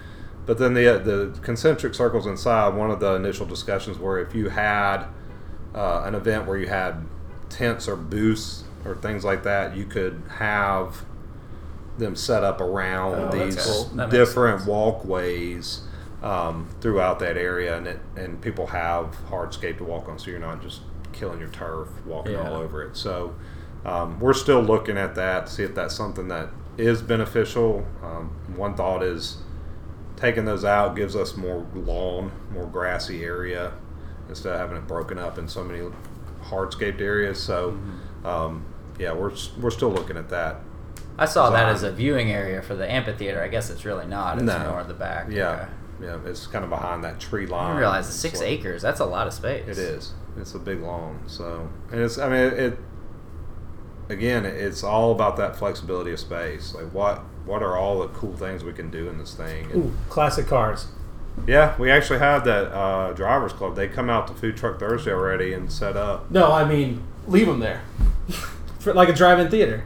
But 0.46 0.58
then 0.58 0.74
the 0.74 0.98
the 0.98 1.38
concentric 1.42 1.94
circles 1.94 2.26
inside. 2.26 2.74
One 2.74 2.90
of 2.90 3.00
the 3.00 3.14
initial 3.14 3.46
discussions 3.46 3.98
were 3.98 4.18
if 4.20 4.34
you 4.34 4.48
had 4.48 5.04
uh, 5.74 6.02
an 6.04 6.14
event 6.14 6.46
where 6.46 6.58
you 6.58 6.66
had 6.68 7.04
tents 7.48 7.88
or 7.88 7.96
booths 7.96 8.64
or 8.84 8.96
things 8.96 9.24
like 9.24 9.42
that, 9.44 9.76
you 9.76 9.84
could 9.84 10.22
have 10.38 11.04
them 11.98 12.16
set 12.16 12.42
up 12.44 12.60
around 12.60 13.14
Oh, 13.34 13.44
these 13.44 13.56
cool. 13.64 14.06
Different 14.08 14.66
walkways 14.66 15.82
um, 16.22 16.68
throughout 16.80 17.18
that 17.20 17.36
area, 17.36 17.76
and 17.76 17.86
it 17.86 17.98
and 18.16 18.40
people 18.40 18.68
have 18.68 19.16
hardscape 19.28 19.78
to 19.78 19.84
walk 19.84 20.08
on, 20.08 20.18
so 20.18 20.30
you're 20.30 20.40
not 20.40 20.62
just 20.62 20.80
killing 21.12 21.40
your 21.40 21.50
turf 21.50 21.88
walking 22.06 22.32
Yeah. 22.32 22.48
all 22.50 22.56
over 22.56 22.82
it. 22.82 22.96
So 22.96 23.34
um, 23.84 24.18
we're 24.20 24.32
still 24.32 24.60
looking 24.62 24.96
at 24.96 25.14
that 25.16 25.46
to 25.46 25.52
see 25.52 25.62
if 25.64 25.74
that's 25.74 25.94
something 25.94 26.28
that 26.28 26.48
is 26.78 27.02
beneficial. 27.02 27.86
Um, 28.02 28.30
one 28.56 28.74
thought 28.74 29.02
is 29.02 29.38
taking 30.16 30.44
those 30.44 30.64
out 30.64 30.94
gives 30.96 31.14
us 31.16 31.36
more 31.36 31.66
lawn, 31.74 32.30
more 32.52 32.66
grassy 32.66 33.24
area 33.24 33.72
instead 34.28 34.54
of 34.54 34.60
having 34.60 34.76
it 34.78 34.86
broken 34.86 35.18
up 35.18 35.36
in 35.36 35.48
so 35.48 35.62
many 35.64 35.84
hardscaped 36.44 37.00
areas. 37.00 37.42
So 37.42 37.72
Mm-hmm. 37.72 38.26
um, 38.26 38.64
yeah, 38.98 39.12
we're 39.12 39.32
we're 39.60 39.70
still 39.70 39.90
looking 39.90 40.16
at 40.16 40.28
that. 40.30 40.60
I 41.18 41.26
saw 41.26 41.50
that 41.50 41.64
design. 41.72 41.74
as 41.74 41.82
a 41.82 41.92
viewing 41.92 42.30
area 42.30 42.62
for 42.62 42.74
the 42.74 42.90
amphitheater. 42.90 43.42
I 43.42 43.48
guess 43.48 43.70
it's 43.70 43.84
really 43.84 44.06
not. 44.06 44.36
It's 44.38 44.46
No. 44.46 44.58
more 44.70 44.80
at 44.80 44.88
the 44.88 44.94
back. 44.94 45.26
Yeah, 45.30 45.50
Okay. 45.50 45.66
yeah, 46.02 46.16
it's 46.30 46.46
kind 46.46 46.64
of 46.64 46.70
behind 46.70 47.04
that 47.04 47.20
tree 47.20 47.46
line. 47.46 47.62
I 47.64 47.66
didn't 47.68 47.78
realize 47.80 48.06
it's 48.06 48.14
It's 48.14 48.20
six 48.22 48.38
like- 48.40 48.48
acres. 48.48 48.82
That's 48.82 49.00
a 49.00 49.04
lot 49.04 49.26
of 49.26 49.32
space. 49.32 49.68
It 49.68 49.78
is. 49.78 50.12
It's 50.38 50.54
a 50.54 50.58
big 50.58 50.80
lawn. 50.82 51.20
So, 51.26 51.68
and 51.90 52.00
it's. 52.00 52.18
I 52.18 52.28
mean, 52.28 52.52
it. 52.52 52.78
Again, 54.08 54.44
it's 54.44 54.82
all 54.82 55.12
about 55.12 55.36
that 55.36 55.56
flexibility 55.56 56.12
of 56.12 56.18
space. 56.20 56.74
Like, 56.74 56.92
what 56.92 57.20
what 57.44 57.62
are 57.62 57.76
all 57.76 58.00
the 58.00 58.08
cool 58.08 58.34
things 58.36 58.62
we 58.64 58.72
can 58.72 58.90
do 58.90 59.08
in 59.08 59.18
this 59.18 59.34
thing? 59.34 59.70
And 59.72 59.84
Ooh, 59.86 59.92
classic 60.08 60.46
cars. 60.48 60.86
yeah, 61.46 61.74
we 61.78 61.90
actually 61.90 62.18
have 62.18 62.44
that 62.44 62.72
uh, 62.72 63.12
drivers 63.12 63.52
club. 63.52 63.74
They 63.76 63.88
come 63.88 64.08
out 64.10 64.26
to 64.28 64.34
Food 64.34 64.56
Truck 64.56 64.78
Thursday 64.78 65.12
already 65.12 65.52
and 65.52 65.70
set 65.72 65.96
up. 65.96 66.30
No, 66.30 66.52
I 66.52 66.64
mean 66.64 67.02
leave 67.26 67.46
them 67.46 67.60
there, 67.60 67.82
For, 68.80 68.92
like 68.92 69.08
a 69.08 69.12
drive-in 69.12 69.48
theater. 69.50 69.84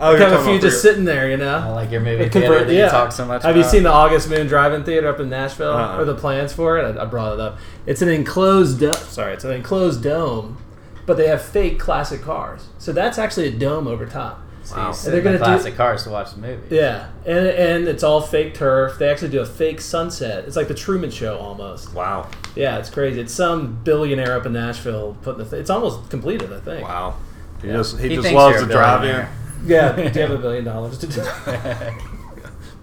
Oh, 0.00 0.10
Like 0.10 0.20
you're 0.20 0.28
have 0.28 0.40
a 0.40 0.44
few 0.44 0.54
just 0.60 0.62
your- 0.84 0.92
sitting 0.92 1.04
there, 1.04 1.28
you 1.28 1.36
know. 1.36 1.56
I 1.58 1.70
like 1.70 1.90
your 1.90 2.00
movie 2.00 2.22
It 2.24 2.32
theater 2.32 2.46
convert- 2.48 2.68
that 2.68 2.74
you 2.74 2.86
talk 2.88 3.10
so 3.10 3.24
much 3.24 3.42
Have 3.42 3.56
you 3.56 3.64
seen 3.64 3.82
the 3.82 3.90
August 3.90 4.30
Moon 4.30 4.46
Drive-In 4.46 4.84
Theater 4.84 5.08
up 5.08 5.18
in 5.18 5.28
Nashville, 5.28 5.72
Uh-uh. 5.72 5.98
or 5.98 6.04
the 6.04 6.14
plans 6.14 6.52
for 6.52 6.78
it? 6.78 6.96
I, 6.96 7.02
I 7.02 7.04
brought 7.04 7.34
it 7.34 7.40
up. 7.40 7.58
It's 7.84 8.00
an 8.00 8.08
enclosed. 8.08 8.78
Do- 8.78 8.92
sorry, 8.92 9.32
it's 9.34 9.42
an 9.44 9.50
enclosed 9.52 10.02
dome, 10.02 10.58
but 11.04 11.16
they 11.16 11.26
have 11.26 11.42
fake 11.42 11.80
classic 11.80 12.22
cars. 12.22 12.66
So 12.78 12.92
that's 12.92 13.18
actually 13.18 13.48
a 13.48 13.50
dome 13.50 13.88
over 13.88 14.06
top. 14.06 14.40
So 14.62 14.76
Wow. 14.76 14.88
you 14.88 14.94
sit 14.94 15.10
They're 15.10 15.20
gonna 15.22 15.38
do- 15.38 15.44
classic 15.44 15.76
cars 15.76 16.04
to 16.04 16.10
watch 16.10 16.32
the 16.32 16.40
movie. 16.42 16.76
Yeah, 16.76 17.06
and 17.26 17.46
and 17.48 17.88
it's 17.88 18.04
all 18.04 18.20
fake 18.20 18.54
turf. 18.54 18.98
They 18.98 19.08
actually 19.08 19.30
do 19.30 19.40
a 19.40 19.46
fake 19.46 19.80
sunset. 19.80 20.44
It's 20.46 20.56
like 20.56 20.68
the 20.68 20.74
Truman 20.74 21.10
Show 21.10 21.38
almost. 21.38 21.92
Wow. 21.94 22.26
Yeah, 22.54 22.76
it's 22.78 22.90
crazy. 22.90 23.20
It's 23.20 23.32
some 23.34 23.78
billionaire 23.82 24.36
up 24.36 24.44
in 24.46 24.52
Nashville 24.52 25.16
putting 25.22 25.42
the. 25.42 25.48
Th- 25.50 25.60
it's 25.60 25.70
almost 25.70 26.08
completed, 26.10 26.52
I 26.52 26.60
think. 26.60 26.86
Wow. 26.86 27.14
He 27.62 27.68
Yeah. 27.68 27.78
just 27.78 27.98
he, 27.98 28.10
He 28.10 28.14
just 28.16 28.30
loves 28.30 28.58
you're 28.58 28.66
to 28.68 28.72
drive 28.72 29.02
in. 29.04 29.26
Billionaire. 29.66 29.98
Yeah, 30.04 30.10
do 30.12 30.20
you 30.20 30.26
have 30.26 30.38
a 30.38 30.42
billion 30.42 30.64
dollars 30.64 30.98
to 30.98 31.06
do? 31.06 31.22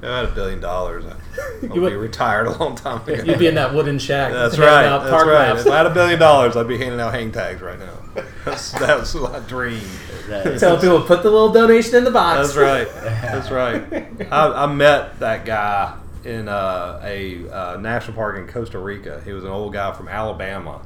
If 0.01 0.11
I 0.11 0.17
had 0.17 0.25
a 0.25 0.31
billion 0.33 0.59
dollars, 0.59 1.05
I 1.05 1.15
would 1.61 1.73
You 1.73 1.81
would- 1.81 1.89
be 1.89 1.95
retired 1.95 2.47
a 2.47 2.51
long 2.57 2.75
time 2.75 3.01
ago. 3.07 3.23
You'd 3.23 3.39
be 3.39 3.47
in 3.47 3.55
that 3.55 3.73
wooden 3.73 3.97
shack. 3.97 4.33
That's 4.33 4.55
handing 4.55 4.69
right. 4.69 4.85
out 4.85 4.99
That's 5.03 5.11
park 5.11 5.25
right. 5.25 5.47
maps. 5.53 5.65
If 5.65 5.71
I 5.71 5.77
had 5.77 5.85
a 5.87 5.93
billion 5.93 6.19
dollars, 6.19 6.55
I'd 6.57 6.67
be 6.67 6.77
handing 6.77 6.99
out 6.99 7.13
hang 7.13 7.31
tags 7.31 7.61
right 7.61 7.79
now. 7.79 8.23
That's 8.43 8.71
that's 8.73 9.15
my 9.15 9.39
dream. 9.39 9.81
That- 10.27 10.59
Tell 10.59 10.75
people 10.79 11.01
put 11.01 11.23
the 11.23 11.31
little 11.31 11.51
donation 11.51 11.95
in 11.95 12.03
the 12.03 12.11
box. 12.11 12.53
That's 12.53 12.57
right. 12.57 12.87
That's 13.03 13.49
right. 13.49 14.31
I, 14.31 14.63
I 14.63 14.65
met 14.67 15.17
that 15.21 15.45
guy 15.45 15.97
in 16.25 16.49
uh, 16.49 16.99
a 17.03 17.49
uh, 17.49 17.77
national 17.77 18.15
park 18.15 18.37
in 18.37 18.47
Costa 18.47 18.77
Rica. 18.77 19.21
He 19.25 19.31
was 19.31 19.43
an 19.45 19.49
old 19.49 19.71
guy 19.73 19.91
from 19.93 20.07
Alabama 20.09 20.81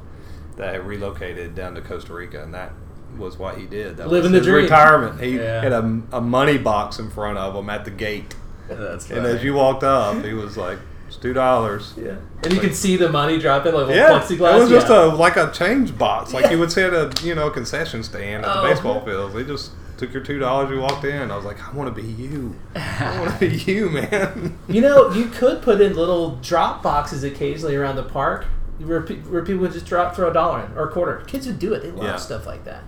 that 0.56 0.72
had 0.72 0.86
relocated 0.86 1.54
down 1.56 1.74
to 1.74 1.80
Costa 1.82 2.14
Rica, 2.14 2.42
and 2.42 2.54
that 2.54 2.72
was 3.20 3.38
what 3.38 3.56
he 3.58 3.66
did. 3.66 3.98
That 3.98 4.08
Living 4.08 4.32
was 4.32 4.40
the 4.40 4.50
dream. 4.50 4.64
retirement. 4.64 5.20
He 5.20 5.36
Yeah. 5.38 5.62
had 5.62 5.72
a, 5.72 6.00
a 6.12 6.20
money 6.20 6.58
box 6.58 6.98
in 6.98 7.10
front 7.10 7.38
of 7.38 7.54
him 7.54 7.70
at 7.70 7.84
the 7.84 7.90
gate, 7.90 8.34
That's 8.68 9.10
and 9.10 9.24
as 9.26 9.44
you 9.44 9.54
walked 9.54 9.84
up, 9.84 10.24
he 10.24 10.32
was 10.32 10.56
like, 10.56 10.78
"It's 11.08 11.16
two 11.16 11.32
dollars." 11.32 11.94
Yeah, 11.96 12.14
and 12.42 12.52
you 12.52 12.60
could 12.60 12.74
see 12.74 12.96
the 12.96 13.08
money 13.08 13.38
dropping 13.38 13.74
like 13.74 13.86
little 13.88 13.94
Yeah, 13.96 14.18
plexiglass. 14.20 14.56
it 14.56 14.60
was 14.60 14.70
just 14.70 14.88
yeah. 14.88 15.04
a 15.04 15.14
like 15.14 15.36
a 15.36 15.50
change 15.52 15.96
box, 15.98 16.32
like 16.32 16.44
Yeah. 16.46 16.52
you 16.52 16.58
would 16.60 16.72
see 16.72 16.82
at 16.82 16.94
a 16.94 17.12
you 17.22 17.34
know 17.34 17.50
concession 17.50 18.02
stand 18.02 18.44
at 18.44 18.56
Oh. 18.56 18.62
the 18.62 18.68
baseball 18.68 19.00
fields. 19.04 19.34
They 19.34 19.44
just 19.44 19.72
took 19.96 20.12
your 20.14 20.22
two 20.22 20.38
dollars. 20.38 20.70
You 20.70 20.80
walked 20.80 21.04
in. 21.04 21.30
I 21.30 21.36
was 21.36 21.44
like, 21.44 21.58
I 21.68 21.72
want 21.76 21.94
to 21.94 22.02
be 22.02 22.08
you. 22.08 22.54
I 22.76 23.18
want 23.20 23.38
to 23.38 23.38
be 23.50 23.56
you, 23.72 23.90
man. 23.90 24.56
You 24.68 24.80
know, 24.80 25.10
you 25.12 25.26
could 25.34 25.60
put 25.62 25.80
in 25.80 25.94
little 25.94 26.36
drop 26.36 26.82
boxes 26.82 27.22
occasionally 27.24 27.76
around 27.76 27.96
the 27.96 28.02
park 28.04 28.46
where, 28.78 29.00
where 29.02 29.42
people 29.44 29.60
would 29.60 29.72
just 29.72 29.84
drop 29.84 30.16
throw 30.16 30.30
a 30.30 30.32
dollar 30.32 30.64
in 30.64 30.72
or 30.78 30.88
a 30.88 30.90
quarter. 30.90 31.22
Kids 31.26 31.46
would 31.46 31.58
do 31.58 31.74
it. 31.74 31.82
They 31.82 31.90
love 31.90 32.04
Yeah. 32.04 32.16
stuff 32.16 32.46
like 32.46 32.64
that. 32.64 32.82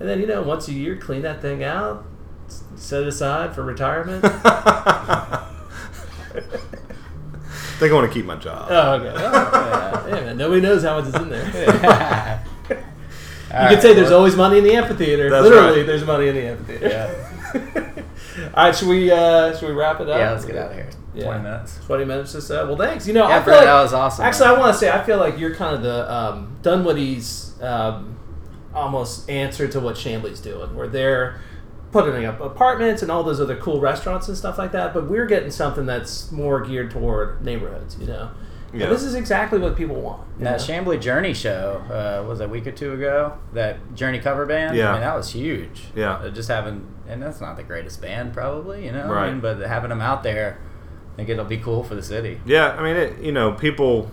And 0.00 0.08
then 0.08 0.18
you 0.20 0.26
know, 0.26 0.42
once 0.42 0.66
a 0.68 0.72
year, 0.72 0.96
clean 0.96 1.22
that 1.22 1.40
thing 1.42 1.62
out, 1.62 2.04
set 2.74 3.02
it 3.02 3.08
aside 3.08 3.54
for 3.54 3.62
retirement. 3.62 4.22
They're 7.78 7.94
want 7.94 8.10
to 8.10 8.12
keep 8.12 8.26
my 8.26 8.36
job. 8.36 8.68
oh, 8.70 8.92
okay. 8.94 9.12
Oh, 9.16 10.06
yeah, 10.08 10.14
man. 10.20 10.36
Nobody 10.36 10.60
knows 10.60 10.82
how 10.82 11.00
much 11.00 11.08
is 11.08 11.14
in 11.14 11.30
there. 11.30 11.44
All 12.70 12.76
You 12.76 12.82
right, 13.52 13.70
could 13.70 13.82
say 13.82 13.94
there's 13.94 14.10
well, 14.10 14.18
always 14.18 14.36
money 14.36 14.58
in 14.58 14.64
the 14.64 14.74
amphitheater. 14.74 15.30
That's 15.30 15.42
Literally, 15.44 15.78
right. 15.78 15.86
there's 15.86 16.04
money 16.04 16.28
in 16.28 16.34
the 16.34 16.42
amphitheater. 16.42 16.88
Yeah. 16.88 18.02
All 18.54 18.64
right, 18.66 18.76
should 18.76 18.88
we 18.88 19.10
uh, 19.10 19.56
should 19.56 19.68
we 19.68 19.74
wrap 19.74 20.00
it 20.00 20.08
up? 20.08 20.18
Yeah, 20.18 20.30
let's 20.32 20.44
get 20.44 20.56
out 20.56 20.70
of 20.70 20.76
here. 20.76 20.90
Yeah. 21.14 21.24
Twenty 21.24 21.42
minutes. 21.42 21.78
20 21.86 22.04
minutes 22.04 22.34
or 22.36 22.40
so. 22.42 22.66
Well, 22.68 22.76
thanks. 22.76 23.06
You 23.08 23.14
know, 23.14 23.26
Yeah, 23.28 23.36
I 23.36 23.38
feel 23.38 23.44
Brett, 23.46 23.56
like, 23.58 23.66
that 23.66 23.82
was 23.82 23.92
awesome, 23.92 24.24
Actually, 24.24 24.46
man. 24.48 24.56
I 24.56 24.58
want 24.60 24.74
to 24.74 24.78
say 24.78 24.90
I 24.90 25.02
feel 25.02 25.18
like 25.18 25.38
you're 25.38 25.54
kind 25.54 25.74
of 25.74 25.82
the 25.82 26.12
um, 26.14 26.56
Dunwoody's 26.62 27.60
um, 27.60 28.16
almost 28.74 29.28
answer 29.28 29.66
to 29.68 29.80
what 29.80 29.96
Chamblee's 29.96 30.40
doing, 30.40 30.74
where 30.74 30.88
they're 30.88 31.40
putting 31.92 32.24
up 32.24 32.40
apartments 32.40 33.02
and 33.02 33.10
all 33.10 33.24
those 33.24 33.40
other 33.40 33.56
cool 33.56 33.80
restaurants 33.80 34.28
and 34.28 34.36
stuff 34.36 34.58
like 34.58 34.72
that. 34.72 34.94
But 34.94 35.08
we're 35.10 35.26
getting 35.26 35.50
something 35.50 35.86
that's 35.86 36.30
more 36.30 36.60
geared 36.60 36.90
toward 36.90 37.44
neighborhoods. 37.44 37.96
You 37.98 38.06
know, 38.06 38.30
And 38.72 38.82
this 38.82 39.02
is 39.02 39.14
exactly 39.14 39.58
what 39.58 39.76
people 39.76 39.96
want. 40.00 40.22
That 40.38 40.60
know? 40.60 40.64
Chamblee 40.64 41.00
Journey 41.00 41.34
show 41.34 41.82
uh, 41.90 42.24
was 42.28 42.40
a 42.40 42.46
week 42.48 42.66
or 42.68 42.72
two 42.72 42.92
ago. 42.92 43.36
That 43.54 43.94
Journey 43.96 44.20
cover 44.20 44.46
band. 44.46 44.76
Yeah. 44.76 44.90
I 44.90 44.92
mean, 44.92 45.00
that 45.00 45.16
was 45.16 45.32
huge. 45.32 45.86
Yeah. 45.96 46.12
Uh, 46.14 46.28
just 46.30 46.48
having, 46.48 46.86
and 47.08 47.20
that's 47.20 47.40
not 47.40 47.56
the 47.56 47.64
greatest 47.64 48.00
band, 48.00 48.32
probably. 48.34 48.86
You 48.86 48.92
know. 48.92 49.02
I 49.02 49.08
Right. 49.08 49.30
mean, 49.32 49.40
but 49.40 49.58
having 49.58 49.88
them 49.90 50.00
out 50.00 50.22
there, 50.22 50.58
I 51.14 51.16
think 51.16 51.28
it'll 51.28 51.44
be 51.44 51.58
cool 51.58 51.82
for 51.82 51.96
the 51.96 52.02
city. 52.04 52.40
Yeah, 52.46 52.68
I 52.78 52.82
mean, 52.84 52.94
it, 52.96 53.18
you 53.20 53.32
know, 53.32 53.50
people 53.52 54.12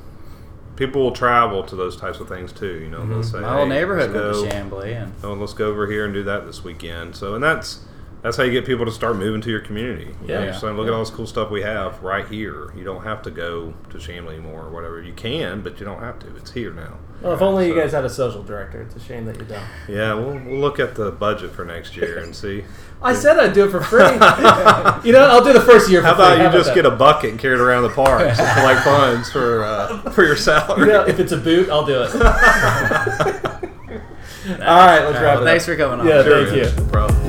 people 0.77 1.01
will 1.01 1.11
travel 1.11 1.63
to 1.63 1.75
those 1.75 1.97
types 1.97 2.19
of 2.19 2.29
things 2.29 2.53
too. 2.53 2.79
You 2.79 2.89
know, 2.89 3.05
they'll 3.05 3.19
mm-hmm. 3.19 3.37
say, 3.37 3.41
My 3.41 3.53
whole 3.53 3.63
"Hey, 3.63 3.69
neighborhood 3.69 4.13
went 4.13 4.49
to 4.49 4.55
Chamblee, 4.55 5.03
and 5.03 5.13
oh, 5.23 5.33
let's 5.33 5.53
go 5.53 5.67
over 5.67 5.87
here 5.87 6.05
and 6.05 6.13
do 6.13 6.23
that 6.23 6.45
this 6.45 6.63
weekend. 6.63 7.15
So, 7.15 7.35
and 7.35 7.43
that's 7.43 7.81
that's 8.23 8.35
how 8.37 8.43
you 8.43 8.51
get 8.51 8.65
people 8.65 8.85
to 8.85 8.91
start 8.91 9.15
moving 9.15 9.41
to 9.41 9.49
your 9.49 9.59
community. 9.61 10.15
You 10.23 10.27
know, 10.27 10.33
Yeah. 10.39 10.43
you're 10.45 10.53
saying, 10.53 10.75
look 10.75 10.87
at 10.87 10.93
all 10.93 10.99
this 10.99 11.09
cool 11.09 11.27
stuff 11.27 11.49
we 11.51 11.61
have 11.61 12.01
right 12.03 12.27
here. 12.27 12.71
You 12.75 12.83
don't 12.83 13.03
have 13.03 13.21
to 13.23 13.31
go 13.31 13.73
to 13.91 13.97
Chamblee 13.97 14.33
anymore 14.33 14.63
or 14.65 14.69
whatever. 14.69 15.01
You 15.01 15.13
can, 15.13 15.61
but 15.61 15.79
you 15.79 15.85
don't 15.85 16.01
have 16.01 16.19
to. 16.19 16.27
It's 16.35 16.51
here 16.51 16.71
now. 16.71 16.93
Well, 17.21 17.33
if 17.33 17.41
only 17.41 17.67
you 17.67 17.73
guys 17.75 17.93
had 17.93 18.05
a 18.05 18.09
social 18.09 18.43
director. 18.43 18.81
It's 18.81 18.95
a 18.95 18.99
shame 18.99 19.25
that 19.25 19.37
you 19.37 19.45
don't. 19.45 19.63
Yeah, 19.87 20.13
we'll, 20.13 20.33
we'll 20.45 20.59
look 20.59 20.79
at 20.79 20.93
the 20.95 21.11
budget 21.11 21.51
for 21.51 21.65
next 21.65 21.95
year 21.97 22.19
and 22.19 22.35
see. 22.35 22.63
I 23.01 23.13
said 23.13 23.37
I'd 23.39 23.53
do 23.53 23.65
it 23.65 23.69
for 23.71 23.81
free. 23.81 24.01
you 25.03 25.13
know, 25.13 25.27
I'll 25.29 25.43
do 25.43 25.53
the 25.53 25.61
first 25.65 25.89
year 25.89 26.01
for 26.01 26.07
How 26.07 26.15
free. 26.15 26.25
about 26.25 26.37
you 26.53 26.57
just 26.57 26.69
that? 26.69 26.75
get 26.75 26.85
a 26.85 26.91
bucket 26.91 27.31
and 27.31 27.39
carry 27.39 27.55
it 27.55 27.61
around 27.61 27.83
the 27.83 27.89
parks 27.89 28.39
and 28.39 28.59
collect 28.59 28.83
funds 28.83 29.31
for 29.31 29.63
uh, 29.63 30.11
for 30.11 30.23
your 30.25 30.35
salary? 30.35 30.81
You 30.87 30.93
know, 30.93 31.01
if 31.07 31.19
it's 31.19 31.31
a 31.31 31.37
boot, 31.37 31.69
I'll 31.69 31.85
do 31.85 32.01
it. 32.03 32.13
All 34.49 34.57
right, 34.59 35.01
let's 35.03 35.15
wrap 35.19 35.35
well, 35.35 35.41
it 35.41 35.45
thanks 35.45 35.65
for 35.65 35.75
coming 35.75 35.99
on. 35.99 36.07
Yeah, 36.07 36.23
Sure, 36.23 36.45
thank 36.45 36.55
man. 36.55 36.77
you. 36.77 36.83
No 36.85 36.91
problem. 36.91 37.26